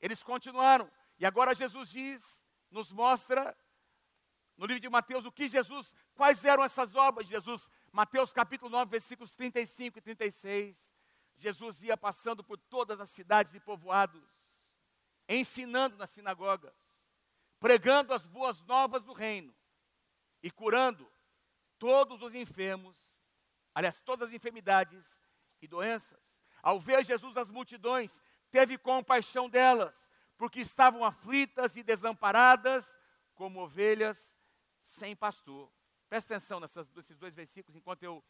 [0.00, 0.90] Eles continuaram.
[1.18, 3.56] E agora Jesus diz, nos mostra
[4.56, 7.70] no livro de Mateus o que Jesus, quais eram essas obras de Jesus.
[7.92, 10.94] Mateus capítulo 9, versículos 35 e 36.
[11.36, 14.22] Jesus ia passando por todas as cidades e povoados,
[15.28, 16.74] ensinando nas sinagogas,
[17.58, 19.54] pregando as boas novas do reino
[20.42, 21.10] e curando
[21.80, 23.20] todos os enfermos,
[23.74, 25.20] aliás, todas as enfermidades
[25.62, 26.44] e doenças.
[26.62, 32.98] Ao ver Jesus as multidões, teve compaixão delas, porque estavam aflitas e desamparadas,
[33.34, 34.36] como ovelhas
[34.82, 35.72] sem pastor.
[36.08, 38.22] Presta atenção nessas, nesses dois versículos, enquanto eu,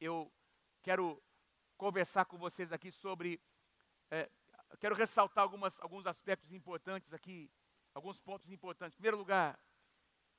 [0.00, 0.32] eu
[0.82, 1.22] quero
[1.76, 3.40] conversar com vocês aqui sobre.
[4.10, 4.28] É,
[4.80, 7.48] quero ressaltar algumas, alguns aspectos importantes aqui,
[7.94, 8.94] alguns pontos importantes.
[8.94, 9.56] Em primeiro lugar,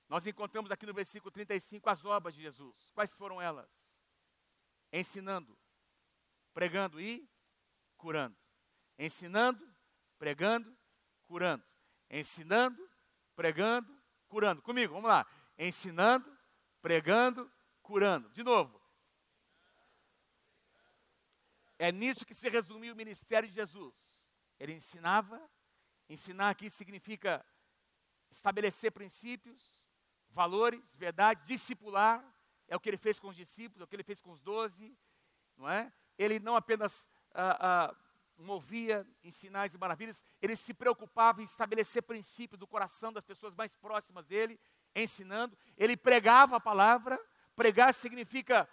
[0.09, 2.91] nós encontramos aqui no versículo 35 as obras de Jesus.
[2.95, 3.69] Quais foram elas?
[4.91, 5.55] Ensinando,
[6.51, 7.29] pregando e
[7.95, 8.35] curando.
[8.97, 9.63] Ensinando,
[10.17, 10.75] pregando,
[11.27, 11.63] curando.
[12.09, 12.89] Ensinando,
[13.35, 14.63] pregando, curando.
[14.63, 15.27] Comigo, vamos lá.
[15.55, 16.35] Ensinando,
[16.81, 17.49] pregando,
[17.83, 18.29] curando.
[18.29, 18.81] De novo.
[21.77, 24.27] É nisso que se resumiu o ministério de Jesus.
[24.59, 25.39] Ele ensinava,
[26.09, 27.45] ensinar aqui significa
[28.31, 29.78] estabelecer princípios,
[30.31, 32.23] valores, verdade, discipular,
[32.67, 34.41] é o que ele fez com os discípulos, é o que ele fez com os
[34.41, 34.95] doze,
[35.57, 35.91] não é?
[36.17, 37.95] Ele não apenas ah, ah,
[38.37, 43.53] movia em sinais e maravilhas, ele se preocupava em estabelecer princípios do coração das pessoas
[43.55, 44.59] mais próximas dele,
[44.95, 47.19] ensinando, ele pregava a palavra,
[47.55, 48.67] pregar significa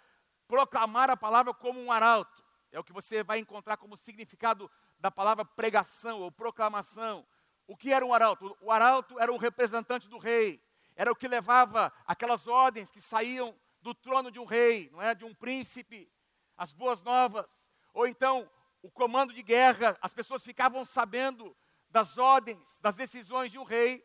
[0.47, 5.09] proclamar a palavra como um arauto, é o que você vai encontrar como significado da
[5.09, 7.25] palavra pregação ou proclamação.
[7.65, 8.57] O que era um arauto?
[8.61, 10.61] O arauto era o representante do rei.
[10.97, 15.13] Era o que levava aquelas ordens que saíam do trono de um rei, não é?
[15.13, 16.11] De um príncipe,
[16.57, 17.71] as boas novas.
[17.93, 18.49] Ou então,
[18.81, 21.55] o comando de guerra, as pessoas ficavam sabendo
[21.87, 24.03] das ordens, das decisões de um rei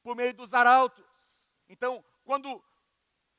[0.00, 1.04] por meio dos arautos.
[1.68, 2.64] Então, quando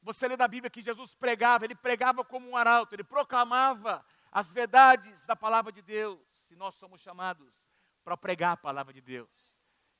[0.02, 4.52] você lê na Bíblia que Jesus pregava, ele pregava como um arauto, ele proclamava as
[4.52, 6.52] verdades da palavra de Deus.
[6.52, 7.66] E nós somos chamados
[8.04, 9.32] para pregar a palavra de Deus.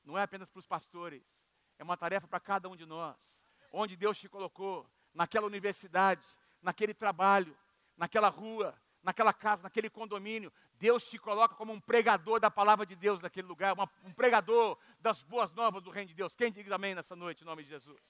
[0.04, 1.49] Não é apenas para os pastores,
[1.80, 3.44] é uma tarefa para cada um de nós.
[3.72, 6.24] Onde Deus te colocou, naquela universidade,
[6.62, 7.58] naquele trabalho,
[7.98, 12.96] naquela rua, naquela casa, naquele condomínio, Deus te coloca como um pregador da palavra de
[12.96, 16.36] Deus naquele lugar, uma, um pregador das boas novas do reino de Deus.
[16.36, 18.02] Quem diz amém nessa noite, em nome de Jesus?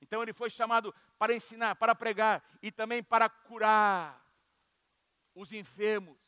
[0.00, 4.24] Então ele foi chamado para ensinar, para pregar e também para curar
[5.34, 6.18] os enfermos,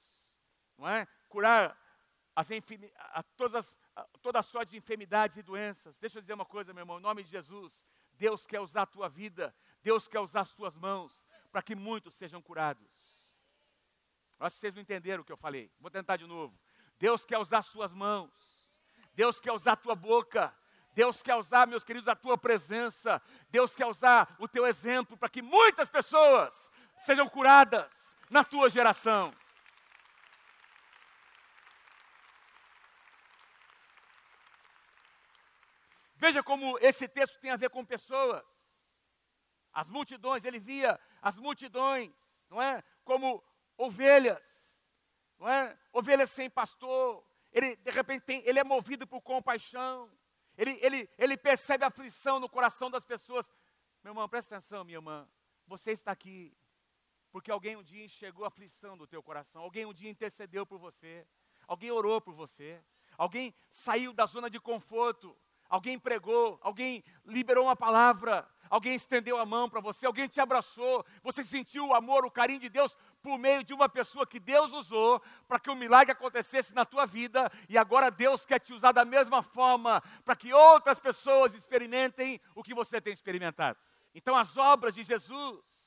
[0.77, 1.07] não é?
[1.29, 1.77] Curar
[2.35, 5.99] as a todas a, toda a sorte de enfermidades e doenças.
[6.01, 8.87] Deixa eu dizer uma coisa, meu irmão, em nome de Jesus, Deus quer usar a
[8.87, 12.90] tua vida, Deus quer usar as tuas mãos para que muitos sejam curados.
[14.40, 15.71] Acho que vocês não entenderam o que eu falei.
[15.79, 16.59] Vou tentar de novo.
[16.99, 18.33] Deus quer usar as tuas mãos.
[19.14, 20.53] Deus quer usar a tua boca.
[20.95, 23.23] Deus quer usar, meus queridos, a tua presença.
[23.51, 29.33] Deus quer usar o teu exemplo para que muitas pessoas sejam curadas na tua geração.
[36.22, 38.44] Veja como esse texto tem a ver com pessoas.
[39.72, 42.12] As multidões, ele via as multidões,
[42.48, 42.80] não é?
[43.02, 43.42] Como
[43.76, 44.80] ovelhas,
[45.37, 45.76] não é?
[45.92, 47.26] Ovelhas sem pastor.
[47.50, 50.08] Ele, de repente, tem, ele é movido por compaixão.
[50.56, 53.50] Ele, ele, ele percebe a aflição no coração das pessoas.
[54.04, 55.28] Meu irmão, presta atenção, minha irmã.
[55.66, 56.56] Você está aqui
[57.32, 60.78] porque alguém um dia enxergou a aflição do teu coração, alguém um dia intercedeu por
[60.78, 61.26] você,
[61.66, 62.80] alguém orou por você,
[63.18, 65.37] alguém saiu da zona de conforto,
[65.72, 71.02] alguém pregou, alguém liberou uma palavra, alguém estendeu a mão para você, alguém te abraçou,
[71.22, 74.70] você sentiu o amor, o carinho de Deus por meio de uma pessoa que Deus
[74.70, 78.74] usou para que o um milagre acontecesse na tua vida, e agora Deus quer te
[78.74, 83.78] usar da mesma forma para que outras pessoas experimentem o que você tem experimentado.
[84.14, 85.82] Então, as obras de Jesus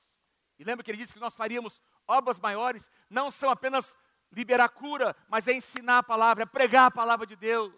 [0.58, 3.96] e lembra que ele disse que nós faríamos obras maiores, não são apenas
[4.32, 7.74] liberar cura, mas é ensinar a palavra, é pregar a palavra de Deus.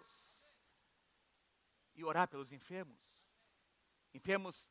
[1.98, 3.14] E orar pelos enfermos.
[4.14, 4.70] Enfermos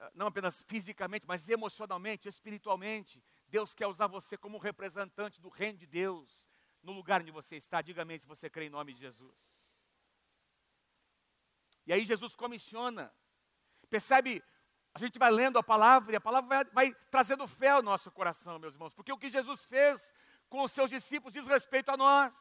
[0.00, 3.22] ah, não apenas fisicamente, mas emocionalmente, espiritualmente.
[3.46, 6.48] Deus quer usar você como representante do reino de Deus
[6.82, 7.80] no lugar onde você está.
[7.80, 9.38] Diga amém se você crê em nome de Jesus.
[11.86, 13.14] E aí Jesus comissiona.
[13.88, 14.42] Percebe
[14.94, 18.10] a gente vai lendo a palavra e a palavra vai, vai, trazendo fé ao nosso
[18.10, 20.12] coração, meus irmãos, porque o que Jesus fez
[20.50, 22.34] com os seus discípulos diz respeito a nós.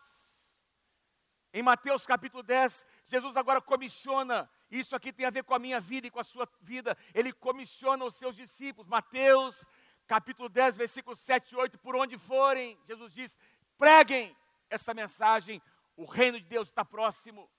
[1.53, 5.81] Em Mateus capítulo 10, Jesus agora comissiona isso aqui tem a ver com a minha
[5.81, 6.97] vida e com a sua vida.
[7.13, 8.87] Ele comissiona os seus discípulos.
[8.87, 9.67] Mateus,
[10.07, 13.37] capítulo 10, versículos 7 e 8, por onde forem, Jesus diz:
[13.77, 14.35] preguem
[14.69, 15.61] essa mensagem,
[15.97, 17.51] o reino de Deus está próximo.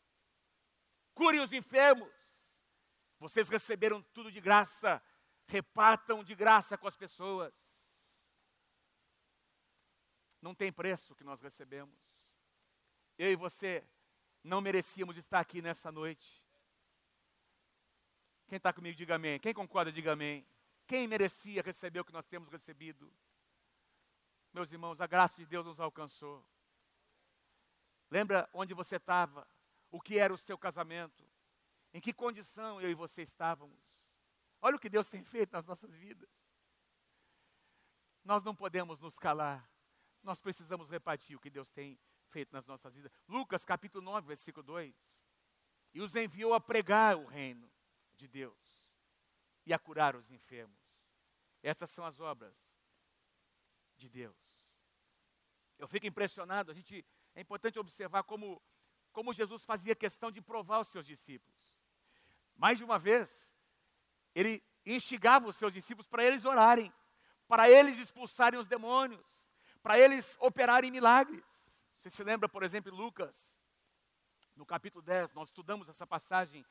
[1.14, 2.10] Curem os enfermos.
[3.18, 5.00] Vocês receberam tudo de graça,
[5.46, 7.54] repartam de graça com as pessoas.
[10.40, 12.34] Não tem preço que nós recebemos.
[13.18, 13.86] Eu e você
[14.42, 16.42] não merecíamos estar aqui nessa noite.
[18.48, 19.38] Quem está comigo, diga amém.
[19.38, 20.46] Quem concorda, diga amém.
[20.86, 23.12] Quem merecia receber o que nós temos recebido?
[24.52, 26.44] Meus irmãos, a graça de Deus nos alcançou.
[28.10, 29.48] Lembra onde você estava?
[29.90, 31.24] O que era o seu casamento?
[31.94, 34.12] Em que condição eu e você estávamos?
[34.60, 36.28] Olha o que Deus tem feito nas nossas vidas.
[38.24, 39.66] Nós não podemos nos calar.
[40.22, 41.98] Nós precisamos repartir o que Deus tem
[42.32, 43.12] feito nas nossas vidas.
[43.28, 44.94] Lucas capítulo 9, versículo 2.
[45.94, 47.70] E os enviou a pregar o reino
[48.14, 48.96] de Deus
[49.66, 50.80] e a curar os enfermos.
[51.62, 52.56] Essas são as obras
[53.96, 54.36] de Deus.
[55.78, 58.60] Eu fico impressionado, a gente é importante observar como
[59.12, 61.54] como Jesus fazia questão de provar os seus discípulos.
[62.56, 63.52] Mais de uma vez,
[64.34, 66.92] ele instigava os seus discípulos para eles orarem,
[67.46, 71.44] para eles expulsarem os demônios, para eles operarem milagres.
[72.02, 73.56] Você se lembra, por exemplo, Lucas,
[74.56, 76.66] no capítulo 10, nós estudamos essa passagem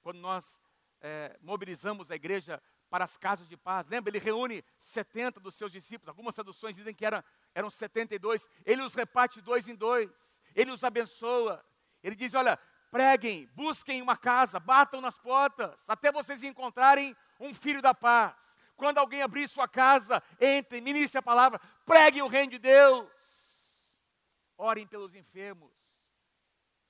[0.00, 0.60] quando nós
[1.00, 3.88] é, mobilizamos a igreja para as casas de paz.
[3.88, 7.20] Lembra, ele reúne 70 dos seus discípulos, algumas traduções dizem que eram,
[7.52, 8.48] eram 72.
[8.64, 11.66] Ele os reparte dois em dois, ele os abençoa.
[12.00, 12.56] Ele diz: Olha,
[12.88, 18.56] preguem, busquem uma casa, batam nas portas, até vocês encontrarem um filho da paz.
[18.76, 23.15] Quando alguém abrir sua casa, entre, ministre a palavra, preguem o reino de Deus
[24.56, 25.72] orem pelos enfermos,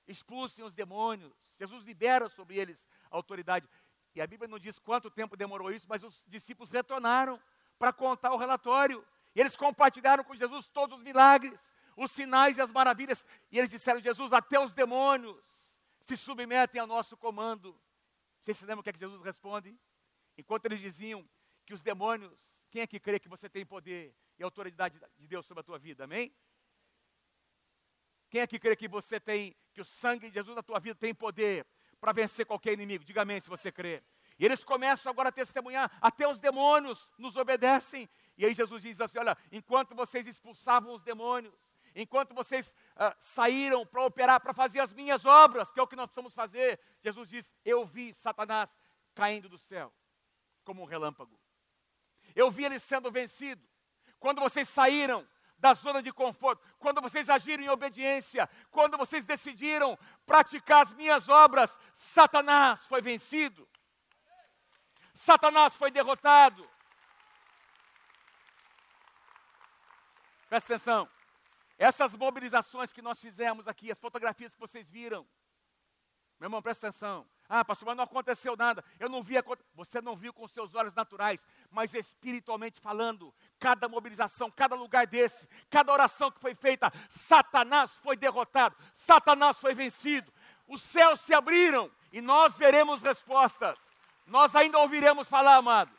[0.07, 1.33] expulsem os demônios.
[1.57, 3.67] Jesus libera sobre eles a autoridade.
[4.15, 7.39] E a Bíblia não diz quanto tempo demorou isso, mas os discípulos retornaram
[7.77, 9.05] para contar o relatório.
[9.35, 13.25] E eles compartilharam com Jesus todos os milagres, os sinais e as maravilhas.
[13.51, 17.79] E eles disseram: Jesus, até os demônios se submetem ao nosso comando.
[18.39, 19.77] Vocês se lembram o que, é que Jesus responde?
[20.37, 21.27] Enquanto eles diziam
[21.65, 25.45] que os demônios, quem é que crê que você tem poder e autoridade de Deus
[25.45, 26.05] sobre a tua vida?
[26.05, 26.33] Amém?
[28.29, 30.95] Quem é que crê que você tem, que o sangue de Jesus na tua vida
[30.95, 31.65] tem poder
[31.99, 33.03] para vencer qualquer inimigo?
[33.03, 34.03] Diga amém se você crê.
[34.39, 38.07] E eles começam agora a testemunhar, até os demônios nos obedecem.
[38.37, 41.55] E aí Jesus diz assim: olha, enquanto vocês expulsavam os demônios,
[41.95, 45.95] enquanto vocês uh, saíram para operar, para fazer as minhas obras, que é o que
[45.95, 48.79] nós precisamos fazer, Jesus diz: eu vi Satanás
[49.15, 49.91] caindo do céu
[50.63, 51.39] como um relâmpago.
[52.35, 53.67] Eu vi ele sendo vencido.
[54.19, 55.27] Quando vocês saíram
[55.57, 61.27] da zona de conforto, quando vocês agiram em obediência, quando vocês decidiram praticar as minhas
[61.27, 63.67] obras, Satanás foi vencido.
[65.15, 66.69] Satanás foi derrotado.
[70.47, 71.09] Presta atenção.
[71.77, 75.27] Essas mobilizações que nós fizemos aqui, as fotografias que vocês viram,
[76.39, 77.27] meu irmão, presta atenção.
[77.49, 78.83] Ah, pastor, mas não aconteceu nada.
[78.99, 79.35] Eu não vi.
[79.73, 85.47] Você não viu com seus olhos naturais, mas espiritualmente falando, cada mobilização, cada lugar desse,
[85.69, 90.31] cada oração que foi feita, Satanás foi derrotado, Satanás foi vencido.
[90.67, 93.95] Os céus se abriram e nós veremos respostas.
[94.25, 95.97] Nós ainda ouviremos falar, amados,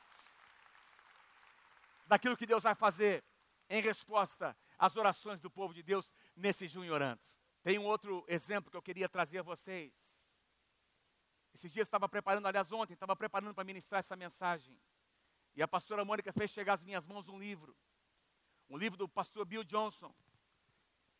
[2.06, 3.24] daquilo que Deus vai fazer
[3.70, 7.20] em resposta às orações do povo de Deus nesse junho orando.
[7.62, 10.07] Tem um outro exemplo que eu queria trazer a vocês.
[11.58, 14.78] Esses dias estava preparando, aliás, ontem, estava preparando para ministrar essa mensagem.
[15.56, 17.76] E a pastora Mônica fez chegar às minhas mãos um livro.
[18.70, 20.14] Um livro do pastor Bill Johnson,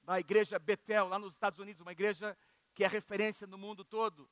[0.04, 2.38] da igreja Betel, lá nos Estados Unidos, uma igreja
[2.72, 4.30] que é referência no mundo todo.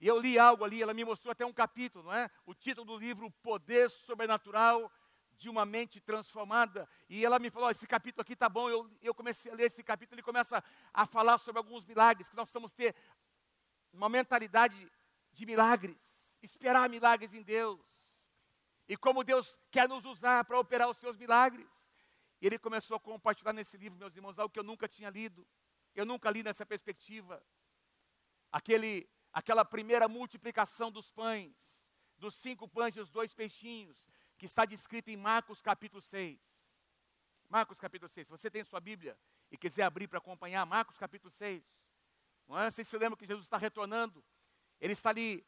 [0.00, 2.30] E eu li algo ali, ela me mostrou até um capítulo, não é?
[2.46, 4.90] O título do livro, O Poder Sobrenatural
[5.32, 6.88] de uma Mente Transformada.
[7.10, 8.70] E ela me falou: esse capítulo aqui está bom.
[8.70, 12.34] Eu, eu comecei a ler esse capítulo, ele começa a falar sobre alguns milagres, que
[12.34, 12.96] nós precisamos ter
[13.92, 14.90] uma mentalidade
[15.36, 17.80] de milagres, esperar milagres em Deus.
[18.88, 21.68] E como Deus quer nos usar para operar os seus milagres.
[22.40, 25.46] E ele começou a compartilhar nesse livro, meus irmãos, algo que eu nunca tinha lido.
[25.94, 27.42] Eu nunca li nessa perspectiva.
[28.50, 31.54] Aquele, aquela primeira multiplicação dos pães,
[32.16, 33.96] dos cinco pães e os dois peixinhos,
[34.38, 36.38] que está descrito em Marcos capítulo 6.
[37.48, 38.26] Marcos capítulo 6.
[38.26, 39.18] Se você tem sua Bíblia
[39.50, 41.86] e quiser abrir para acompanhar, Marcos capítulo 6.
[42.46, 42.70] Não é?
[42.70, 44.24] Vocês se lembram que Jesus está retornando
[44.80, 45.46] ele está ali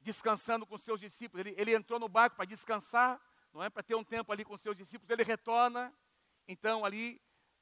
[0.00, 1.46] descansando com seus discípulos.
[1.46, 3.20] Ele, ele entrou no barco para descansar,
[3.52, 3.70] não é?
[3.70, 5.10] Para ter um tempo ali com seus discípulos.
[5.10, 5.92] Ele retorna,
[6.46, 7.20] então, ali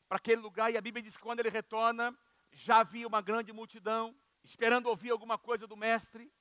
[0.09, 0.72] para aquele lugar.
[0.72, 2.16] E a Bíblia diz que quando ele retorna,
[2.53, 6.33] já havia uma grande multidão esperando ouvir alguma coisa do Mestre.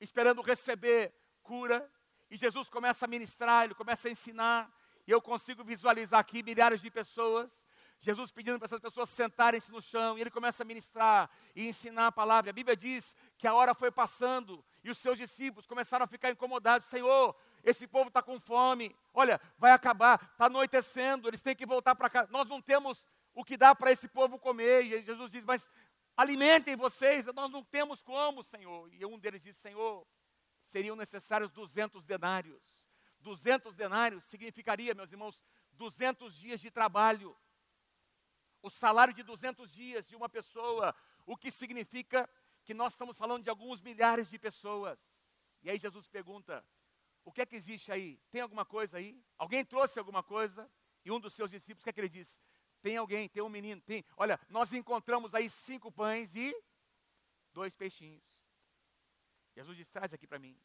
[0.00, 1.90] esperando receber cura,
[2.30, 4.72] e Jesus começa a ministrar, ele começa a ensinar,
[5.06, 7.66] e eu consigo visualizar aqui milhares de pessoas,
[8.00, 12.06] Jesus pedindo para essas pessoas sentarem-se no chão, e ele começa a ministrar e ensinar
[12.06, 12.50] a palavra.
[12.50, 16.30] A Bíblia diz que a hora foi passando, e os seus discípulos começaram a ficar
[16.30, 17.34] incomodados: Senhor,
[17.64, 22.08] esse povo está com fome, olha, vai acabar, está anoitecendo, eles têm que voltar para
[22.08, 22.28] casa.
[22.30, 24.84] Nós não temos o que dá para esse povo comer.
[24.84, 25.68] E Jesus diz: Mas
[26.16, 28.88] alimentem vocês, nós não temos como, Senhor.
[28.92, 30.06] E um deles diz: Senhor,
[30.60, 32.86] seriam necessários 200 denários.
[33.20, 37.36] 200 denários significaria, meus irmãos, 200 dias de trabalho.
[38.60, 40.94] O salário de 200 dias de uma pessoa,
[41.24, 42.28] o que significa
[42.64, 44.98] que nós estamos falando de alguns milhares de pessoas.
[45.62, 46.64] E aí Jesus pergunta:
[47.24, 48.18] o que é que existe aí?
[48.30, 49.22] Tem alguma coisa aí?
[49.36, 50.70] Alguém trouxe alguma coisa?
[51.04, 52.40] E um dos seus discípulos, o que é que ele diz?
[52.82, 54.04] Tem alguém, tem um menino, tem.
[54.16, 56.54] Olha, nós encontramos aí cinco pães e
[57.52, 58.24] dois peixinhos.
[59.54, 60.58] Jesus diz: traz aqui para mim.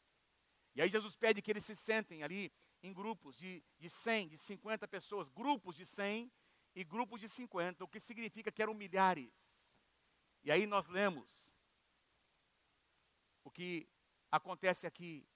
[0.76, 2.52] E aí Jesus pede que eles se sentem ali
[2.82, 6.32] em grupos de, de 100, de 50 pessoas, grupos de 100
[6.76, 9.32] e grupos de 50, o que significa que eram milhares.
[10.44, 11.56] E aí nós lemos
[13.44, 13.88] o que
[14.32, 15.28] acontece aqui,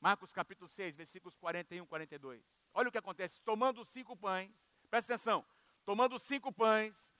[0.00, 2.70] Marcos capítulo 6, versículos 41 e 42.
[2.72, 4.52] Olha o que acontece, tomando os cinco pães,
[4.88, 5.44] presta atenção,
[5.84, 7.12] tomando os cinco pães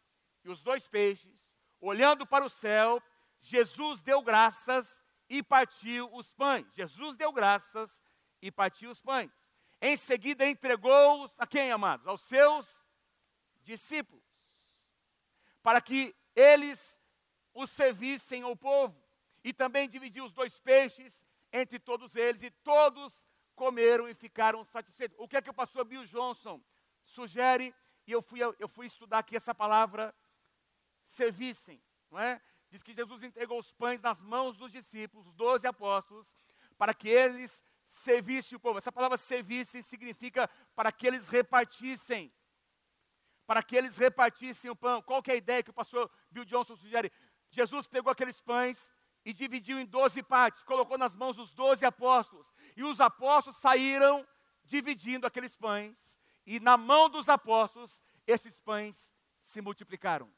[0.45, 3.03] e os dois peixes, olhando para o céu,
[3.41, 6.73] Jesus deu graças e partiu os pães.
[6.75, 8.01] Jesus deu graças
[8.41, 9.33] e partiu os pães.
[9.81, 12.07] Em seguida entregou-os a quem, amados?
[12.07, 12.86] Aos seus
[13.67, 14.25] discípulos,
[15.63, 16.99] para que eles
[17.53, 18.97] os servissem ao povo.
[19.43, 25.17] E também dividiu os dois peixes entre todos eles, e todos comeram e ficaram satisfeitos.
[25.19, 26.61] O que é que o pastor Bill Johnson
[27.05, 27.75] sugere?
[28.07, 30.15] E eu fui, eu fui estudar aqui essa palavra,
[31.03, 32.41] servissem, não é?
[32.71, 36.35] Diz que Jesus entregou os pães nas mãos dos discípulos, os doze apóstolos,
[36.77, 38.79] para que eles servissem o povo.
[38.79, 42.33] Essa palavra servissem significa para que eles repartissem.
[43.47, 45.01] Para que eles repartissem o pão.
[45.03, 47.13] Qual é a ideia que o pastor Bill Johnson sugere?
[47.51, 48.93] Jesus pegou aqueles pães
[49.25, 52.55] e dividiu em doze partes, colocou nas mãos dos doze apóstolos.
[52.77, 54.27] E os apóstolos saíram
[54.65, 56.19] dividindo aqueles pães.
[56.45, 60.33] E na mão dos apóstolos, esses pães se multiplicaram.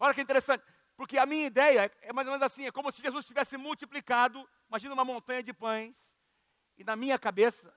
[0.00, 0.64] Olha que interessante,
[0.96, 4.48] porque a minha ideia é mais ou menos assim: é como se Jesus tivesse multiplicado,
[4.68, 6.16] imagina uma montanha de pães,
[6.76, 7.72] e na minha cabeça,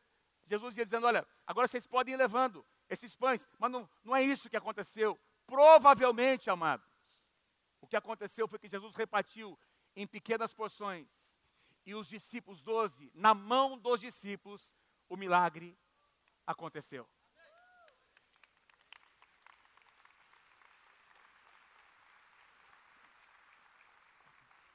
[0.51, 4.21] Jesus ia dizendo: Olha, agora vocês podem ir levando esses pães, mas não, não é
[4.21, 5.17] isso que aconteceu.
[5.47, 6.85] Provavelmente, amados,
[7.79, 9.57] o que aconteceu foi que Jesus repartiu
[9.95, 11.07] em pequenas porções,
[11.85, 14.75] e os discípulos, doze, na mão dos discípulos,
[15.07, 15.77] o milagre
[16.45, 17.07] aconteceu.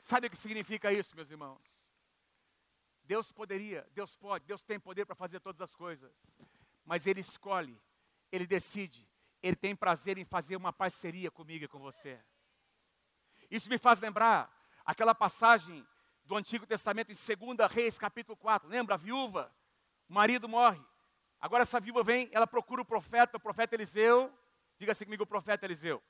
[0.01, 1.76] Sabe o que significa isso, meus irmãos?
[3.07, 6.37] Deus poderia, Deus pode, Deus tem poder para fazer todas as coisas,
[6.85, 7.81] mas Ele escolhe,
[8.33, 9.09] Ele decide,
[9.43, 12.21] Ele tem prazer em fazer uma parceria comigo e com você.
[13.51, 14.53] Isso me faz lembrar
[14.85, 15.87] aquela passagem
[16.25, 18.69] do Antigo Testamento em 2 Reis, capítulo 4.
[18.69, 19.55] Lembra a viúva?
[20.09, 20.83] O marido morre.
[21.41, 24.33] Agora essa viúva vem, ela procura o profeta, o profeta Eliseu.
[24.79, 26.03] Diga-se comigo, o profeta Eliseu.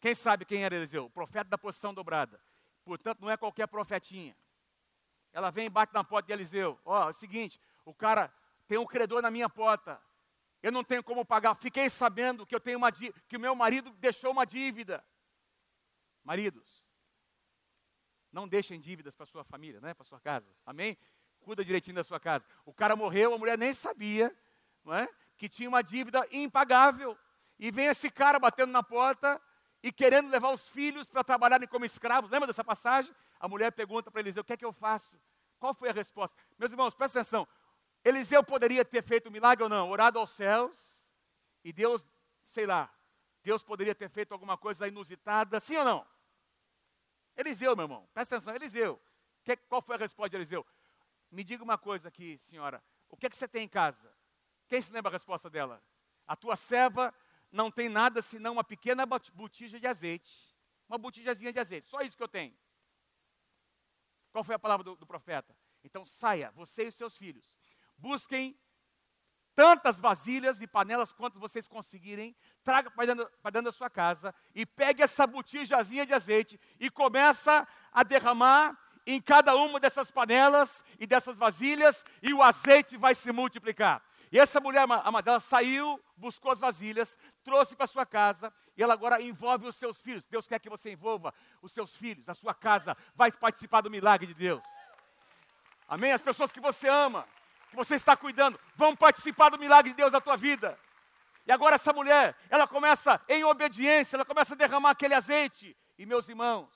[0.00, 1.04] Quem sabe quem era Eliseu?
[1.04, 2.40] O profeta da posição dobrada.
[2.82, 4.34] Portanto, não é qualquer profetinha.
[5.32, 6.78] Ela vem e bate na porta de Eliseu.
[6.84, 8.32] Ó, oh, é o seguinte, o cara
[8.66, 10.00] tem um credor na minha porta.
[10.62, 11.54] Eu não tenho como pagar.
[11.54, 15.04] Fiquei sabendo que eu tenho uma que o meu marido deixou uma dívida.
[16.22, 16.84] Maridos,
[18.32, 19.94] não deixem dívidas para sua família, né?
[19.94, 20.48] Para sua casa.
[20.64, 20.96] Amém?
[21.40, 22.46] Cuida direitinho da sua casa.
[22.64, 24.34] O cara morreu, a mulher nem sabia,
[24.84, 25.08] não é?
[25.36, 27.16] Que tinha uma dívida impagável.
[27.58, 29.40] E vem esse cara batendo na porta
[29.82, 32.30] e querendo levar os filhos para trabalharem como escravos.
[32.30, 33.12] Lembra dessa passagem?
[33.40, 35.18] A mulher pergunta para Eliseu: O que é que eu faço?
[35.58, 36.40] Qual foi a resposta?
[36.58, 37.48] Meus irmãos, presta atenção.
[38.04, 39.90] Eliseu poderia ter feito um milagre ou não?
[39.90, 40.76] Orado aos céus
[41.64, 42.06] e Deus,
[42.44, 42.92] sei lá,
[43.42, 46.06] Deus poderia ter feito alguma coisa inusitada, sim ou não?
[47.36, 49.00] Eliseu, meu irmão, presta atenção, Eliseu.
[49.42, 50.66] Que, qual foi a resposta de Eliseu?
[51.30, 52.82] Me diga uma coisa aqui, senhora.
[53.08, 54.14] O que é que você tem em casa?
[54.68, 55.82] Quem se lembra a resposta dela?
[56.26, 57.14] A tua serva
[57.50, 60.50] não tem nada senão uma pequena botija de azeite.
[60.88, 62.54] Uma botijazinha de azeite, só isso que eu tenho.
[64.32, 65.56] Qual foi a palavra do, do profeta?
[65.82, 67.58] Então saia, você e seus filhos.
[67.96, 68.58] Busquem
[69.54, 74.64] tantas vasilhas e panelas quanto vocês conseguirem, traga para dentro, dentro da sua casa e
[74.64, 81.06] pegue essa botijazinha de azeite e começa a derramar em cada uma dessas panelas e
[81.06, 84.02] dessas vasilhas e o azeite vai se multiplicar.
[84.32, 88.94] E essa mulher, amada, ela saiu, buscou as vasilhas, trouxe para sua casa e ela
[88.94, 90.24] agora envolve os seus filhos.
[90.26, 94.28] Deus quer que você envolva os seus filhos, a sua casa, vai participar do milagre
[94.28, 94.62] de Deus.
[95.88, 96.12] Amém?
[96.12, 97.26] As pessoas que você ama,
[97.68, 100.78] que você está cuidando, vão participar do milagre de Deus na tua vida.
[101.44, 105.76] E agora essa mulher, ela começa em obediência, ela começa a derramar aquele azeite.
[105.98, 106.68] E meus irmãos,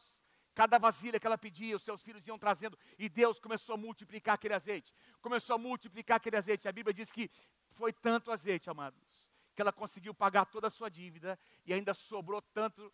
[0.54, 4.36] cada vasilha que ela pedia, os seus filhos iam trazendo, e Deus começou a multiplicar
[4.36, 4.94] aquele azeite.
[5.20, 6.68] Começou a multiplicar aquele azeite.
[6.68, 7.30] A Bíblia diz que
[7.72, 12.40] foi tanto azeite, amados, que ela conseguiu pagar toda a sua dívida e ainda sobrou
[12.40, 12.92] tanto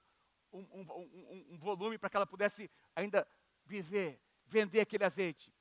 [0.53, 3.27] um, um, um, um volume para que ela pudesse ainda
[3.65, 5.55] viver, vender aquele azeite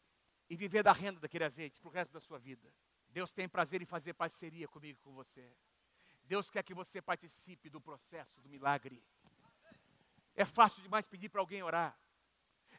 [0.50, 2.74] e viver da renda daquele azeite para o resto da sua vida.
[3.10, 5.52] Deus tem prazer em fazer parceria comigo, com você.
[6.24, 9.04] Deus quer que você participe do processo do milagre.
[10.40, 11.94] É fácil demais pedir para alguém orar.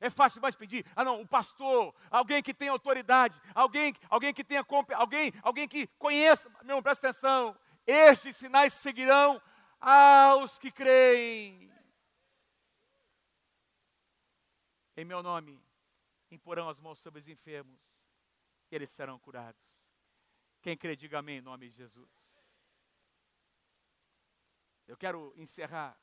[0.01, 4.43] É fácil demais pedir, ah não, um pastor, alguém que tem autoridade, alguém, alguém que
[4.43, 4.65] tenha
[4.97, 7.55] alguém, alguém que conheça, meu irmão, presta atenção.
[7.87, 9.43] Estes sinais seguirão
[9.79, 11.71] aos que creem.
[14.97, 15.63] Em meu nome,
[16.31, 18.09] imporão as mãos sobre os enfermos,
[18.71, 19.85] e eles serão curados.
[20.63, 22.11] Quem crê, diga amém em nome de Jesus.
[24.89, 25.95] Eu quero encerrar.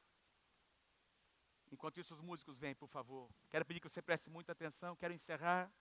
[1.72, 3.30] Enquanto isso, os músicos vêm, por favor.
[3.50, 4.96] Quero pedir que você preste muita atenção.
[4.96, 5.72] Quero encerrar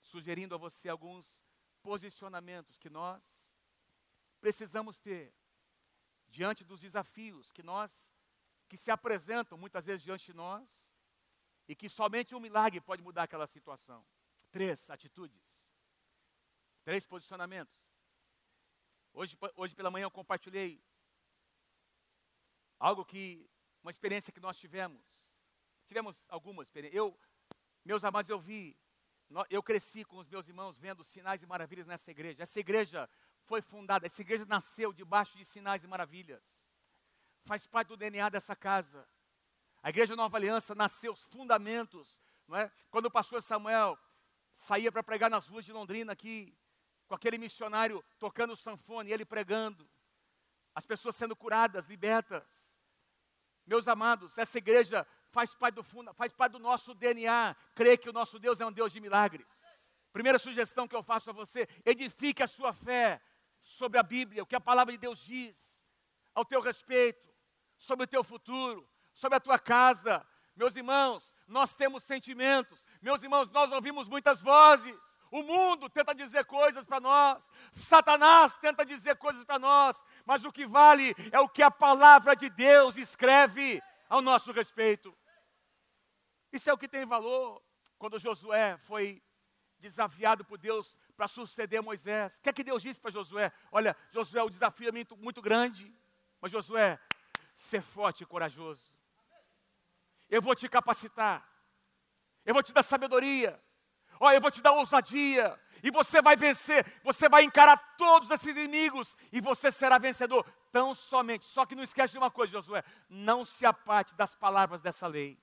[0.00, 1.42] sugerindo a você alguns
[1.82, 3.54] posicionamentos que nós
[4.40, 5.34] precisamos ter
[6.28, 8.12] diante dos desafios que nós
[8.68, 10.92] que se apresentam muitas vezes diante de nós
[11.68, 14.04] e que somente um milagre pode mudar aquela situação.
[14.50, 15.64] Três atitudes.
[16.82, 17.76] Três posicionamentos.
[19.12, 20.82] Hoje, hoje pela manhã eu compartilhei
[22.78, 23.48] Algo que,
[23.86, 25.00] uma experiência que nós tivemos.
[25.86, 26.98] Tivemos algumas experiências.
[26.98, 27.16] Eu,
[27.84, 28.76] meus amados, eu vi,
[29.48, 32.42] eu cresci com os meus irmãos vendo sinais e maravilhas nessa igreja.
[32.42, 33.08] Essa igreja
[33.44, 36.42] foi fundada, essa igreja nasceu debaixo de sinais e maravilhas.
[37.44, 39.08] Faz parte do DNA dessa casa.
[39.80, 42.68] A igreja Nova Aliança nasceu os fundamentos, não é?
[42.90, 43.96] Quando o pastor Samuel
[44.50, 46.52] saía para pregar nas ruas de Londrina aqui,
[47.06, 49.88] com aquele missionário tocando sanfone, e ele pregando,
[50.74, 52.65] as pessoas sendo curadas, libertas.
[53.66, 58.12] Meus amados, essa igreja faz parte do, faz parte do nosso DNA, crê que o
[58.12, 59.46] nosso Deus é um Deus de milagres.
[60.12, 63.20] Primeira sugestão que eu faço a você: edifique a sua fé
[63.60, 65.84] sobre a Bíblia, o que a palavra de Deus diz
[66.34, 67.28] ao teu respeito,
[67.76, 70.24] sobre o teu futuro, sobre a tua casa.
[70.54, 75.15] Meus irmãos, nós temos sentimentos, meus irmãos, nós ouvimos muitas vozes.
[75.30, 80.52] O mundo tenta dizer coisas para nós, Satanás tenta dizer coisas para nós, mas o
[80.52, 85.16] que vale é o que a palavra de Deus escreve ao nosso respeito.
[86.52, 87.62] Isso é o que tem valor.
[87.98, 89.22] Quando Josué foi
[89.78, 93.52] desafiado por Deus para suceder Moisés, o que é que Deus disse para Josué?
[93.70, 95.94] Olha, Josué, o desafio é muito, muito grande,
[96.40, 96.98] mas Josué,
[97.54, 98.92] ser forte e corajoso.
[100.28, 101.46] Eu vou te capacitar,
[102.44, 103.62] eu vou te dar sabedoria,
[104.18, 108.46] Olha, eu vou te dar ousadia, e você vai vencer, você vai encarar todos esses
[108.46, 110.44] inimigos, e você será vencedor.
[110.72, 114.82] Tão somente, só que não esquece de uma coisa, Josué: não se aparte das palavras
[114.82, 115.38] dessa lei,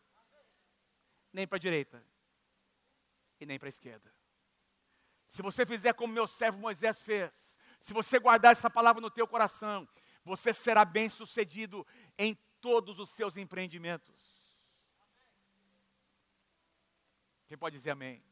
[1.32, 2.05] nem para a direita,
[3.39, 4.13] e nem para a esquerda.
[5.28, 9.28] Se você fizer como meu servo Moisés fez, se você guardar essa palavra no teu
[9.28, 9.88] coração,
[10.24, 11.86] você será bem sucedido
[12.17, 14.13] em todos os seus empreendimentos.
[17.47, 18.24] Quem pode dizer amém?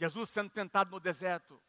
[0.00, 1.60] Jesus sendo tentado no deserto.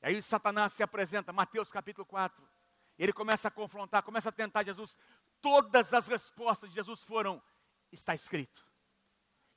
[0.00, 2.48] E aí Satanás se apresenta, Mateus capítulo 4.
[2.96, 4.96] Ele começa a confrontar, começa a tentar Jesus.
[5.40, 7.42] Todas as respostas de Jesus foram:
[7.90, 8.64] está escrito,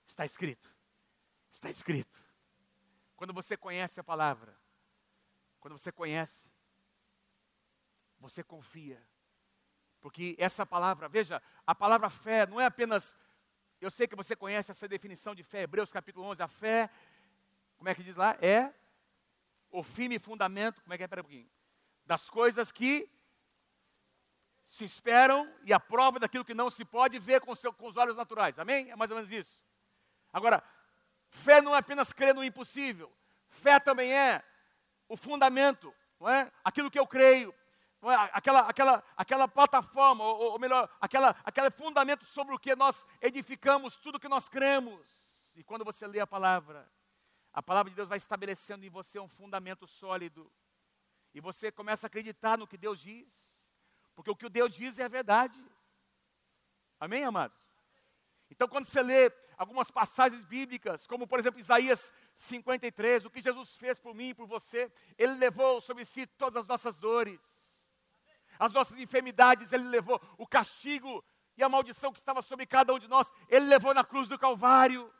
[0.08, 0.68] está escrito,
[1.52, 2.20] está escrito.
[3.16, 4.58] Quando você conhece a palavra,
[5.60, 6.50] quando você conhece,
[8.20, 9.00] você confia.
[10.02, 13.16] Porque essa palavra, veja, a palavra fé não é apenas.
[13.80, 16.42] Eu sei que você conhece essa definição de fé, Hebreus capítulo 11.
[16.42, 16.90] A fé
[17.80, 18.38] como é que diz lá?
[18.42, 18.74] É
[19.72, 21.08] o firme fundamento, como é que é?
[21.08, 21.50] Pera um pouquinho.
[22.06, 23.10] Das coisas que
[24.66, 27.96] se esperam e a prova daquilo que não se pode ver com, seu, com os
[27.96, 28.60] olhos naturais.
[28.60, 28.92] Amém?
[28.92, 29.64] É mais ou menos isso.
[30.34, 30.62] Agora,
[31.30, 33.12] fé não é apenas crer no impossível.
[33.50, 34.44] Fé também é
[35.08, 36.52] o fundamento, não é?
[36.62, 37.56] Aquilo que eu creio,
[38.02, 38.30] não é?
[38.34, 43.96] aquela, aquela, aquela plataforma, ou, ou melhor, aquela, aquele fundamento sobre o que nós edificamos,
[43.96, 45.08] tudo que nós cremos.
[45.56, 46.90] E quando você lê a palavra,
[47.54, 50.52] a palavra de Deus vai estabelecendo em você um fundamento sólido.
[51.34, 53.60] E você começa a acreditar no que Deus diz.
[54.16, 55.60] Porque o que Deus diz é a verdade.
[57.00, 57.58] Amém, amados?
[58.52, 63.76] Então, quando você lê algumas passagens bíblicas, como por exemplo Isaías 53, o que Jesus
[63.78, 67.40] fez por mim e por você, Ele levou sobre si todas as nossas dores,
[68.58, 71.24] as nossas enfermidades, Ele levou o castigo
[71.58, 74.40] e a maldição que estava sobre cada um de nós, Ele levou na cruz do
[74.40, 75.14] Calvário.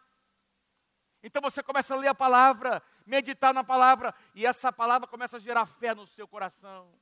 [1.22, 5.40] Então você começa a ler a palavra, meditar na palavra, e essa palavra começa a
[5.40, 6.94] gerar fé no seu coração.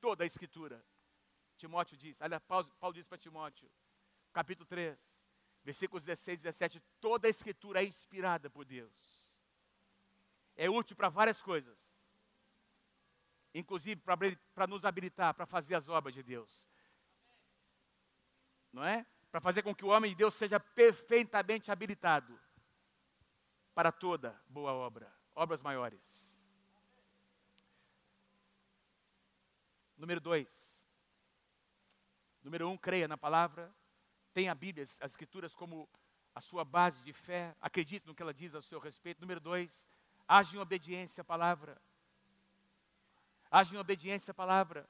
[0.00, 0.82] Toda a Escritura.
[1.56, 3.68] Timóteo diz, olha, Paulo, Paulo diz para Timóteo,
[4.32, 5.28] capítulo 3,
[5.64, 9.28] versículos 16 e 17: toda a Escritura é inspirada por Deus.
[10.56, 12.00] É útil para várias coisas,
[13.52, 14.00] inclusive
[14.54, 16.66] para nos habilitar para fazer as obras de Deus.
[18.72, 19.04] Não é?
[19.30, 22.38] Para fazer com que o homem de Deus seja perfeitamente habilitado
[23.74, 26.28] para toda boa obra, obras maiores.
[29.96, 30.88] Número dois.
[32.42, 33.74] Número um, creia na palavra.
[34.32, 35.88] Tenha a Bíblia, as Escrituras como
[36.34, 37.54] a sua base de fé.
[37.60, 39.20] Acredite no que ela diz a seu respeito.
[39.20, 39.88] Número dois,
[40.26, 41.80] age em obediência à palavra.
[43.50, 44.88] Age em obediência à palavra.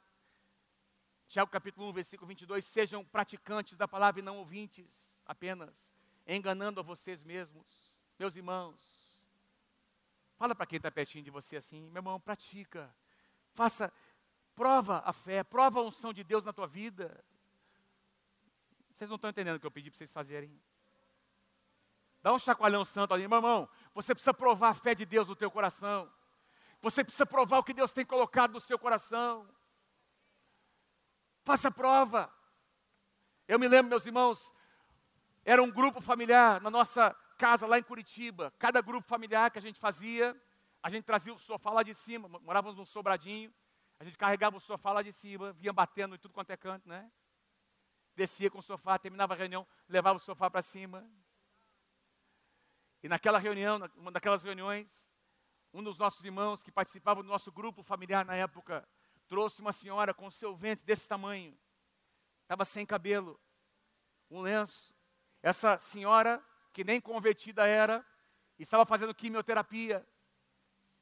[1.29, 5.95] Tiago capítulo 1, versículo 22, sejam praticantes da palavra e não ouvintes apenas,
[6.27, 8.03] enganando a vocês mesmos.
[8.19, 9.23] Meus irmãos,
[10.39, 12.91] fala para quem está pertinho de você assim, meu irmão, pratica,
[13.53, 13.93] faça,
[14.55, 17.23] prova a fé, prova a unção de Deus na tua vida.
[18.95, 20.59] Vocês não estão entendendo o que eu pedi para vocês fazerem.
[22.23, 25.37] Dá um chacoalhão santo ali, meu irmão, você precisa provar a fé de Deus no
[25.37, 26.11] teu coração.
[26.81, 29.47] Você precisa provar o que Deus tem colocado no seu coração.
[31.49, 32.31] Faça prova.
[33.49, 34.53] Eu me lembro, meus irmãos,
[35.47, 38.53] era um grupo familiar na nossa casa lá em Curitiba.
[38.59, 40.39] Cada grupo familiar que a gente fazia,
[40.83, 43.51] a gente trazia o sofá lá de cima, morávamos num sobradinho,
[43.99, 46.87] a gente carregava o sofá lá de cima, vinha batendo em tudo quanto é canto,
[46.87, 47.11] né?
[48.15, 51.11] Descia com o sofá, terminava a reunião, levava o sofá para cima.
[53.03, 55.09] E naquela reunião, uma daquelas reuniões,
[55.73, 58.87] um dos nossos irmãos que participava do nosso grupo familiar na época,
[59.29, 61.57] trouxe uma senhora com seu ventre desse tamanho,
[62.43, 63.39] estava sem cabelo,
[64.31, 64.95] um lenço.
[65.43, 68.05] Essa senhora, que nem convertida era,
[68.59, 70.07] estava fazendo quimioterapia,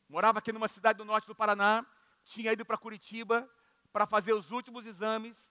[0.09, 1.87] morava aqui numa cidade do norte do Paraná,
[2.25, 3.49] tinha ido para Curitiba
[3.93, 5.51] para fazer os últimos exames,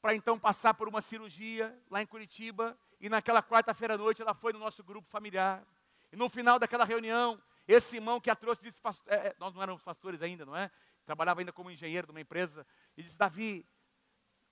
[0.00, 4.34] para então passar por uma cirurgia lá em Curitiba, e naquela quarta-feira à noite ela
[4.34, 5.66] foi no nosso grupo familiar.
[6.12, 9.62] E no final daquela reunião, esse irmão que a trouxe disse, é, é, nós não
[9.62, 10.70] éramos pastores ainda, não é?
[11.10, 12.64] Trabalhava ainda como engenheiro de uma empresa,
[12.96, 13.68] e disse: Davi,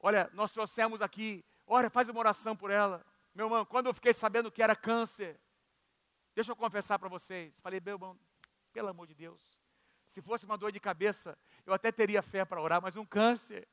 [0.00, 3.06] olha, nós trouxemos aqui, olha, faz uma oração por ela.
[3.32, 5.40] Meu irmão, quando eu fiquei sabendo que era câncer,
[6.34, 8.18] deixa eu confessar para vocês, falei, meu irmão,
[8.72, 9.62] pelo amor de Deus,
[10.04, 13.68] se fosse uma dor de cabeça, eu até teria fé para orar, mas um câncer.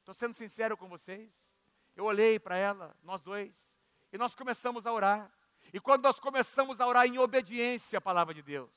[0.00, 1.56] Estou sendo sincero com vocês.
[1.96, 3.78] Eu olhei para ela, nós dois,
[4.12, 5.32] e nós começamos a orar.
[5.72, 8.70] E quando nós começamos a orar em obediência à palavra de Deus,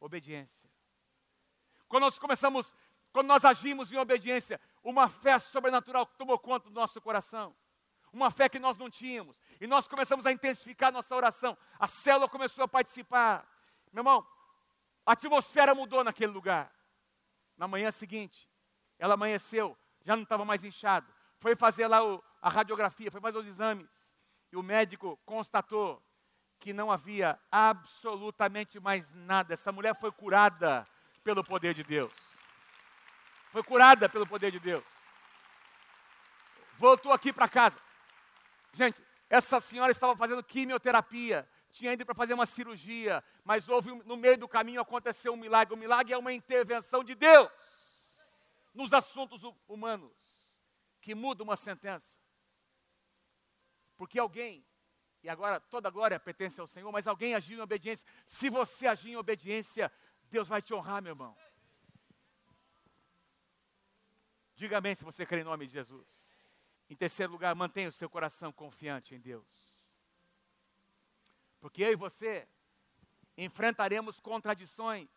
[0.00, 0.71] obediência.
[1.92, 2.74] Quando nós começamos,
[3.12, 7.54] quando nós agimos em obediência, uma fé sobrenatural tomou conta do nosso coração.
[8.10, 9.38] Uma fé que nós não tínhamos.
[9.60, 11.54] E nós começamos a intensificar nossa oração.
[11.78, 13.46] A célula começou a participar.
[13.92, 14.26] Meu irmão,
[15.04, 16.72] a atmosfera mudou naquele lugar.
[17.58, 18.48] Na manhã seguinte,
[18.98, 21.12] ela amanheceu, já não estava mais inchado.
[21.40, 24.18] Foi fazer lá o, a radiografia, foi fazer os exames.
[24.50, 26.02] E o médico constatou
[26.58, 29.52] que não havia absolutamente mais nada.
[29.52, 30.88] Essa mulher foi curada
[31.22, 32.12] pelo poder de Deus.
[33.50, 34.84] Foi curada pelo poder de Deus.
[36.78, 37.78] Voltou aqui para casa.
[38.72, 44.16] Gente, essa senhora estava fazendo quimioterapia, tinha ido para fazer uma cirurgia, mas houve no
[44.16, 45.74] meio do caminho aconteceu um milagre.
[45.74, 47.50] O milagre é uma intervenção de Deus
[48.74, 50.12] nos assuntos humanos
[51.00, 52.20] que muda uma sentença.
[53.96, 54.66] Porque alguém,
[55.22, 58.06] e agora toda glória pertence ao Senhor, mas alguém agiu em obediência.
[58.24, 59.92] Se você agir em obediência,
[60.32, 61.36] Deus vai te honrar, meu irmão.
[64.56, 66.08] Diga amém se você crê em nome de Jesus.
[66.88, 69.46] Em terceiro lugar, mantenha o seu coração confiante em Deus.
[71.60, 72.48] Porque eu e você
[73.36, 75.10] enfrentaremos contradições.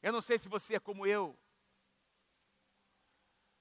[0.00, 1.36] Eu não sei se você é como eu,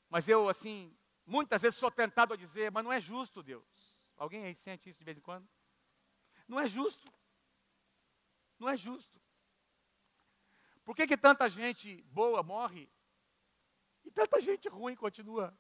[0.07, 0.95] mas eu, assim,
[1.25, 3.65] muitas vezes sou tentado a dizer, mas não é justo, Deus.
[4.15, 5.49] Alguém aí sente isso de vez em quando?
[6.47, 7.11] Não é justo.
[8.59, 9.21] Não é justo.
[10.83, 12.89] Por que, que tanta gente boa morre
[14.03, 15.57] e tanta gente ruim continua?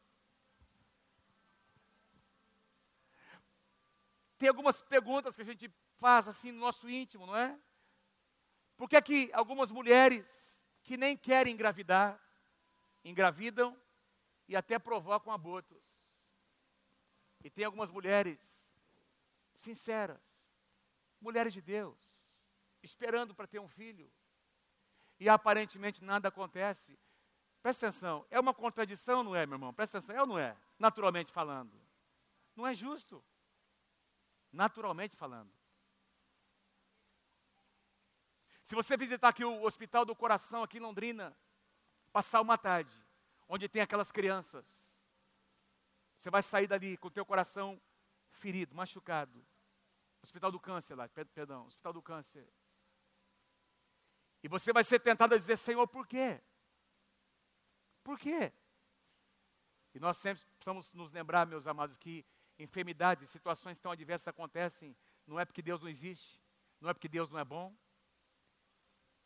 [4.37, 7.59] Tem algumas perguntas que a gente faz assim no nosso íntimo, não é?
[8.77, 12.21] Por que, que algumas mulheres que nem querem engravidar,
[13.03, 13.75] engravidam
[14.47, 15.81] e até provocam abortos?
[17.43, 18.71] E tem algumas mulheres
[19.53, 20.51] sinceras,
[21.21, 22.04] mulheres de Deus,
[22.85, 24.11] esperando para ter um filho,
[25.19, 26.97] e aparentemente nada acontece.
[27.61, 29.73] Presta atenção, é uma contradição, não é, meu irmão?
[29.73, 30.55] Presta atenção, é ou não é?
[30.77, 31.81] Naturalmente falando.
[32.55, 33.23] Não é justo.
[34.51, 35.51] Naturalmente falando.
[38.63, 41.35] Se você visitar aqui o Hospital do Coração, aqui em Londrina,
[42.11, 42.93] passar uma tarde,
[43.47, 44.97] onde tem aquelas crianças,
[46.15, 47.79] você vai sair dali com o teu coração
[48.31, 49.45] ferido, machucado.
[50.23, 52.47] Hospital do Câncer lá, perdão, Hospital do Câncer.
[54.45, 56.39] E você vai ser tentado a dizer, Senhor, por quê?
[58.03, 58.53] Por quê?
[59.91, 62.23] E nós sempre precisamos nos lembrar, meus amados, que
[62.59, 66.39] enfermidades, situações tão adversas acontecem, não é porque Deus não existe,
[66.79, 67.75] não é porque Deus não é bom.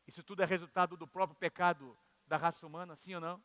[0.08, 3.44] Isso tudo é resultado do próprio pecado da raça humana, sim ou não?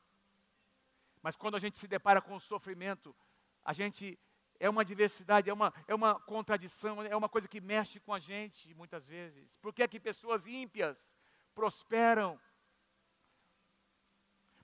[1.20, 3.16] Mas quando a gente se depara com o sofrimento,
[3.64, 4.16] a gente
[4.61, 8.20] é uma diversidade, é uma, é uma contradição, é uma coisa que mexe com a
[8.20, 9.57] gente muitas vezes.
[9.57, 11.12] Por que é que pessoas ímpias
[11.55, 12.40] prosperam?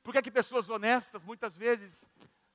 [0.03, 2.09] Por que é que pessoas honestas muitas vezes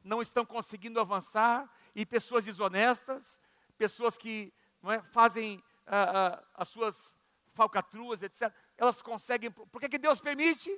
[0.03, 3.39] não estão conseguindo avançar e pessoas desonestas,
[3.77, 7.17] pessoas que é, fazem ah, ah, as suas
[7.53, 9.51] falcatruas, etc., elas conseguem.
[9.51, 10.69] Por que, que Deus permite?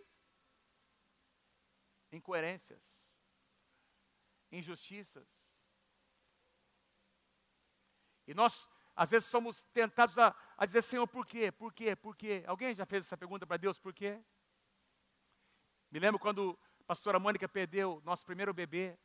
[2.11, 3.11] Incoerências,
[4.51, 5.27] injustiças.
[8.27, 11.51] E nós, às vezes, somos tentados a, a dizer, Senhor, por quê?
[11.51, 11.95] Por quê?
[11.95, 12.43] Por quê?
[12.47, 14.19] Alguém já fez essa pergunta para Deus, por quê?
[15.91, 18.97] Me lembro quando a pastora Mônica perdeu nosso primeiro bebê,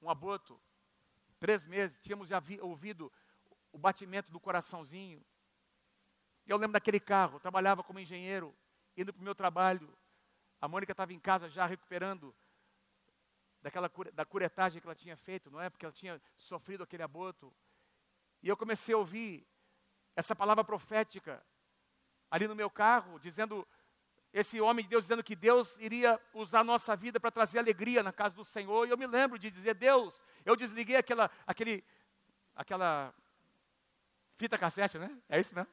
[0.00, 0.58] um aborto,
[1.38, 3.12] três meses, tínhamos já vi, ouvido
[3.70, 5.22] o batimento do coraçãozinho.
[6.46, 8.56] E eu lembro daquele carro, trabalhava como engenheiro,
[8.96, 9.94] indo para o meu trabalho.
[10.62, 12.34] A Mônica estava em casa já recuperando
[13.60, 15.68] daquela da curetagem que ela tinha feito, não é?
[15.68, 17.54] Porque ela tinha sofrido aquele aborto.
[18.42, 19.46] E eu comecei a ouvir
[20.14, 21.44] essa palavra profética
[22.30, 23.66] ali no meu carro, dizendo
[24.32, 28.02] esse homem de Deus dizendo que Deus iria usar a nossa vida para trazer alegria
[28.02, 28.86] na casa do Senhor.
[28.86, 31.82] E eu me lembro de dizer, Deus, eu desliguei aquela, aquele,
[32.54, 33.14] aquela
[34.36, 35.16] fita cassete, né?
[35.28, 35.66] É isso, né?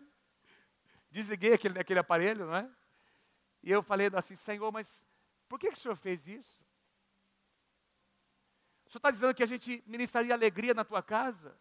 [1.12, 2.70] Desliguei aquele, aquele aparelho, não é?
[3.62, 5.04] E eu falei assim, Senhor, mas
[5.50, 6.64] por que, que o Senhor fez isso?
[8.86, 11.58] O Senhor está dizendo que a gente ministraria alegria na tua casa?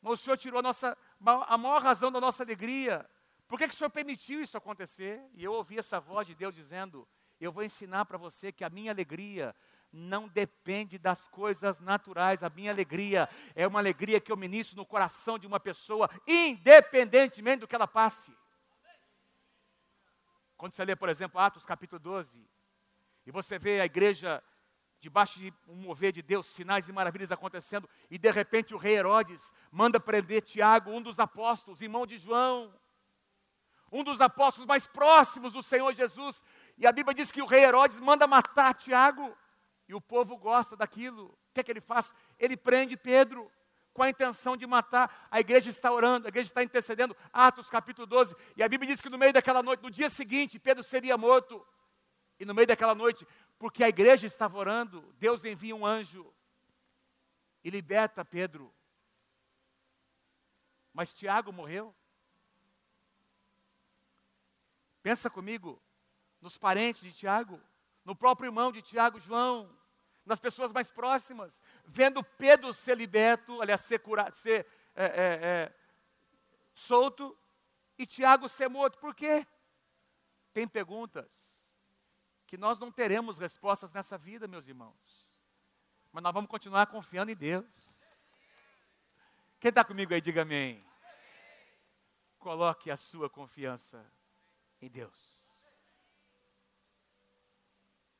[0.00, 3.08] Mas o Senhor tirou a, nossa, a maior razão da nossa alegria
[3.48, 5.22] por que, que o Senhor permitiu isso acontecer?
[5.32, 7.08] E eu ouvi essa voz de Deus dizendo:
[7.40, 9.56] Eu vou ensinar para você que a minha alegria
[9.90, 12.42] não depende das coisas naturais.
[12.42, 17.60] A minha alegria é uma alegria que eu ministro no coração de uma pessoa, independentemente
[17.60, 18.30] do que ela passe.
[20.54, 22.46] Quando você lê, por exemplo, Atos capítulo 12,
[23.24, 24.42] e você vê a igreja
[25.00, 28.96] debaixo de um mover de Deus, sinais e maravilhas acontecendo, e de repente o rei
[28.96, 32.72] Herodes manda prender Tiago, um dos apóstolos, irmão de João
[33.90, 36.44] um dos apóstolos mais próximos do Senhor Jesus.
[36.76, 39.36] E a Bíblia diz que o rei Herodes manda matar Tiago.
[39.88, 41.26] E o povo gosta daquilo.
[41.26, 42.14] O que é que ele faz?
[42.38, 43.50] Ele prende Pedro
[43.94, 45.26] com a intenção de matar.
[45.30, 47.16] A igreja está orando, a igreja está intercedendo.
[47.32, 48.36] Atos capítulo 12.
[48.56, 51.66] E a Bíblia diz que no meio daquela noite, no dia seguinte, Pedro seria morto.
[52.38, 53.26] E no meio daquela noite,
[53.58, 56.32] porque a igreja estava orando, Deus envia um anjo
[57.64, 58.72] e liberta Pedro.
[60.92, 61.94] Mas Tiago morreu.
[65.02, 65.82] Pensa comigo
[66.40, 67.60] nos parentes de Tiago,
[68.04, 69.76] no próprio irmão de Tiago, João,
[70.24, 75.08] nas pessoas mais próximas, vendo Pedro ser liberto, aliás, ser curado, ser é, é,
[75.42, 75.74] é,
[76.74, 77.36] solto,
[77.96, 78.98] e Tiago ser morto.
[78.98, 79.44] Por quê?
[80.52, 81.47] Tem perguntas
[82.48, 85.42] que nós não teremos respostas nessa vida, meus irmãos.
[86.10, 87.66] Mas nós vamos continuar confiando em Deus.
[89.60, 90.82] Quem está comigo aí, diga amém.
[92.38, 94.02] Coloque a sua confiança
[94.80, 95.38] em Deus.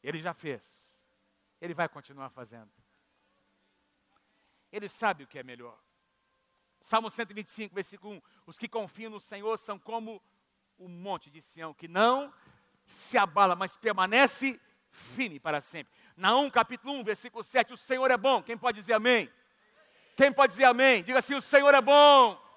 [0.02, 1.02] Ele já fez.
[1.58, 2.70] Ele vai continuar fazendo.
[4.70, 5.80] Ele sabe o que é melhor.
[6.82, 8.22] Salmo 125, versículo 1.
[8.44, 10.22] Os que confiam no Senhor são como
[10.76, 12.30] o monte de Sião, que não
[12.88, 14.60] se abala, mas permanece
[14.90, 15.92] firme para sempre.
[16.16, 17.72] Naum, capítulo 1, versículo 7.
[17.72, 18.42] O Senhor é bom.
[18.42, 19.30] Quem pode dizer amém?
[20.16, 21.04] Quem pode dizer amém?
[21.04, 22.48] Diga assim: o Senhor é bom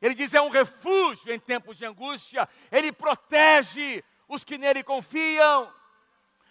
[0.00, 5.72] ele diz: é um refúgio em tempos de angústia, ele protege os que nele confiam.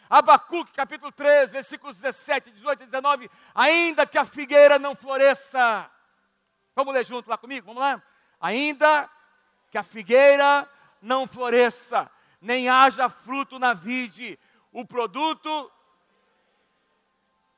[0.09, 3.31] Abacuque, capítulo 3, versículos 17, 18 e 19.
[3.55, 5.89] Ainda que a figueira não floresça.
[6.75, 7.65] Vamos ler junto lá comigo?
[7.65, 8.01] Vamos lá?
[8.39, 9.09] Ainda
[9.71, 10.69] que a figueira
[11.05, 12.09] não floresça,
[12.41, 14.39] nem haja fruto na vide,
[14.71, 15.71] o produto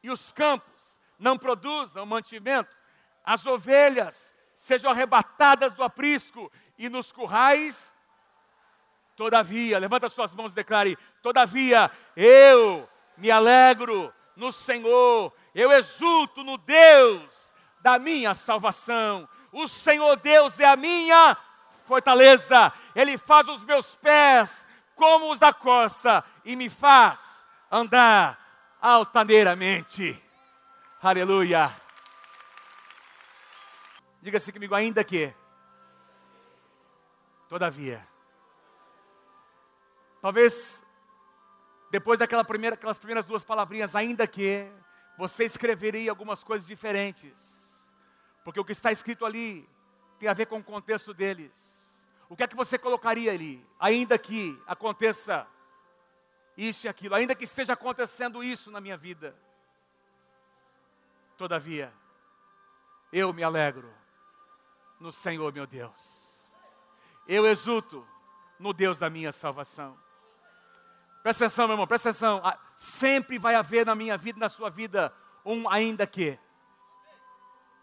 [0.03, 2.75] e os campos não produzam mantimento,
[3.23, 7.95] as ovelhas sejam arrebatadas do aprisco e nos currais.
[9.15, 16.57] Todavia, levanta suas mãos e declare: Todavia, eu me alegro no Senhor, eu exulto no
[16.57, 17.33] Deus
[17.79, 19.27] da minha salvação.
[19.51, 21.35] O Senhor Deus é a minha
[21.87, 24.65] fortaleza, Ele faz os meus pés
[24.95, 30.21] como os da coça e me faz andar altaneiramente.
[31.01, 31.73] Aleluia.
[34.21, 35.33] Diga assim comigo, ainda que.
[37.47, 38.05] Todavia.
[40.21, 40.83] Talvez
[41.89, 44.69] depois daquela primeira, primeiras duas palavrinhas, ainda que,
[45.17, 47.91] você escreveria algumas coisas diferentes.
[48.43, 49.67] Porque o que está escrito ali
[50.19, 51.76] tem a ver com o contexto deles.
[52.29, 53.65] O que é que você colocaria ali?
[53.79, 55.47] Ainda que aconteça
[56.57, 59.35] isso e aquilo, ainda que esteja acontecendo isso na minha vida.
[61.37, 61.93] Todavia,
[63.13, 63.93] eu me alegro
[64.99, 66.43] no Senhor meu Deus.
[67.27, 68.07] Eu exulto
[68.59, 69.97] no Deus da minha salvação.
[71.21, 72.41] Presta atenção, meu irmão, presta atenção.
[72.43, 75.13] Ah, sempre vai haver na minha vida, na sua vida,
[75.45, 76.39] um ainda que.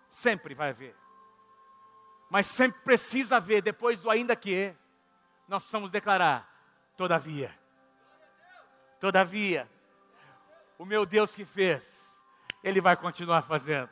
[0.09, 0.97] Sempre vai haver.
[2.31, 4.75] Mas sempre precisa haver, depois do ainda que,
[5.49, 6.49] nós precisamos declarar:
[6.97, 7.57] todavia.
[9.01, 9.71] Todavia,
[10.79, 12.21] o meu Deus que fez,
[12.63, 13.91] Ele vai continuar fazendo.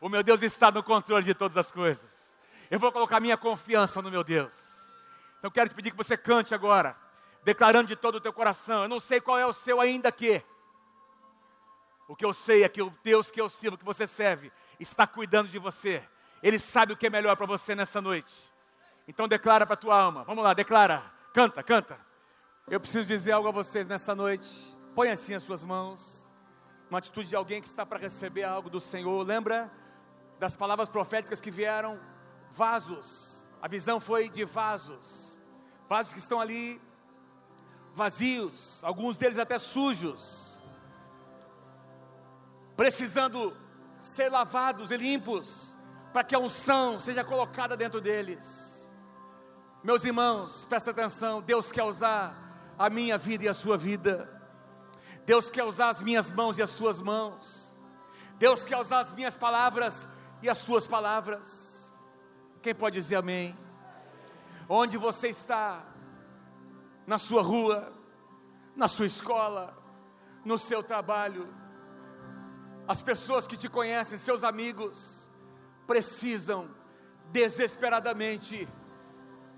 [0.00, 2.36] O meu Deus está no controle de todas as coisas.
[2.70, 4.52] Eu vou colocar minha confiança no meu Deus.
[5.38, 6.96] Então quero te pedir que você cante agora
[7.44, 8.82] declarando de todo o teu coração.
[8.82, 10.42] Eu não sei qual é o seu ainda que.
[12.08, 15.06] O que eu sei é que o Deus que eu sirvo, que você serve, está
[15.06, 16.02] cuidando de você.
[16.44, 18.34] Ele sabe o que é melhor para você nessa noite.
[19.08, 20.22] Então declara para a tua alma.
[20.24, 21.02] Vamos lá, declara.
[21.32, 21.98] Canta, canta.
[22.68, 24.48] Eu preciso dizer algo a vocês nessa noite.
[24.94, 26.30] Põe assim as suas mãos.
[26.90, 29.26] Uma atitude de alguém que está para receber algo do Senhor.
[29.26, 29.72] Lembra
[30.38, 31.98] das palavras proféticas que vieram?
[32.50, 33.46] Vasos.
[33.62, 35.42] A visão foi de vasos.
[35.88, 36.78] Vasos que estão ali
[37.94, 40.60] vazios, alguns deles até sujos,
[42.76, 43.56] precisando
[44.00, 45.73] ser lavados e limpos,
[46.14, 48.90] para que a unção seja colocada dentro deles.
[49.82, 54.30] Meus irmãos, presta atenção, Deus quer usar a minha vida e a sua vida.
[55.26, 57.76] Deus quer usar as minhas mãos e as suas mãos.
[58.38, 60.08] Deus quer usar as minhas palavras
[60.40, 61.98] e as tuas palavras.
[62.62, 63.54] Quem pode dizer amém?
[64.66, 65.84] Onde você está?
[67.06, 67.92] na sua rua,
[68.74, 69.76] na sua escola,
[70.44, 71.52] no seu trabalho.
[72.88, 75.23] As pessoas que te conhecem, seus amigos,
[75.86, 76.68] precisam
[77.32, 78.68] desesperadamente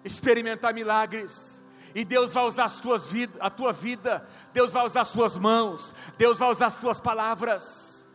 [0.04, 1.64] experimentar milagres.
[1.94, 5.36] E Deus vai usar as tuas vida, a tua vida, Deus vai usar as suas
[5.36, 8.06] mãos, Deus vai usar as tuas palavras.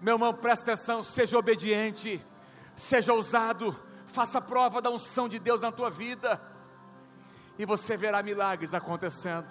[0.00, 2.20] Meu irmão, presta atenção, seja obediente,
[2.74, 3.76] seja ousado,
[4.06, 6.40] faça prova da unção de Deus na tua vida
[7.58, 9.48] e você verá milagres acontecendo.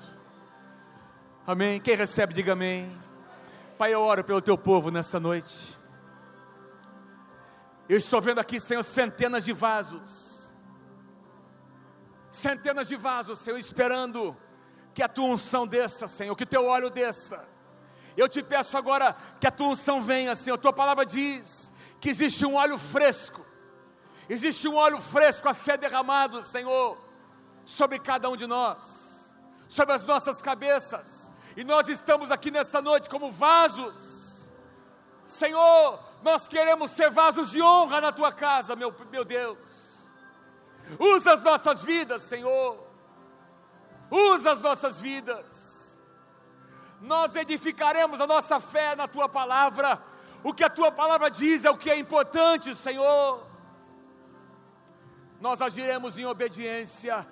[1.45, 1.79] Amém?
[1.79, 2.91] Quem recebe, diga amém.
[3.77, 5.77] Pai, eu oro pelo teu povo nessa noite.
[7.89, 10.53] Eu estou vendo aqui, Senhor, centenas de vasos.
[12.29, 14.35] Centenas de vasos, Senhor, esperando
[14.93, 17.47] que a tua unção desça, Senhor, que o teu óleo desça.
[18.15, 20.55] Eu te peço agora que a tua unção venha, Senhor.
[20.55, 23.45] A tua palavra diz que existe um óleo fresco.
[24.27, 27.07] Existe um óleo fresco a ser derramado, Senhor
[27.67, 33.09] sobre cada um de nós, sobre as nossas cabeças, e nós estamos aqui nessa noite
[33.09, 34.49] como vasos.
[35.25, 40.13] Senhor, nós queremos ser vasos de honra na tua casa, meu, meu Deus.
[40.99, 42.85] Usa as nossas vidas, Senhor.
[44.09, 46.01] Usa as nossas vidas.
[47.01, 50.01] Nós edificaremos a nossa fé na tua palavra.
[50.43, 53.45] O que a tua palavra diz é o que é importante, Senhor.
[55.39, 57.27] Nós agiremos em obediência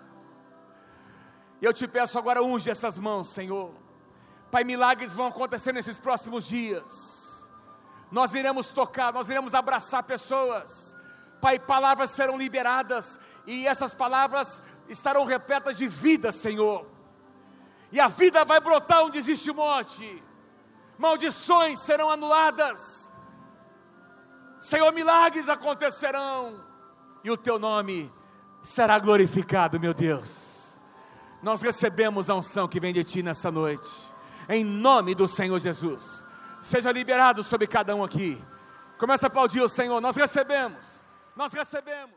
[1.65, 3.73] eu te peço agora, unge essas mãos, Senhor.
[4.51, 7.24] Pai, milagres vão acontecer nesses próximos dias.
[8.11, 10.95] Nós iremos tocar, nós iremos abraçar pessoas.
[11.41, 16.85] Pai, palavras serão liberadas e essas palavras estarão repletas de vida, Senhor.
[17.91, 20.23] E a vida vai brotar onde existe morte.
[20.97, 23.11] Maldições serão anuladas.
[24.59, 26.63] Senhor, milagres acontecerão
[27.23, 28.11] e o teu nome
[28.63, 30.55] será glorificado, meu Deus
[31.45, 33.87] nós recebemos a unção que vem de Ti nessa noite,
[34.49, 36.24] em nome do Senhor Jesus.
[36.65, 38.43] Seja liberado sobre cada um aqui.
[38.97, 40.01] Começa a aplaudir o Senhor.
[40.01, 41.05] Nós recebemos,
[41.35, 42.15] nós recebemos.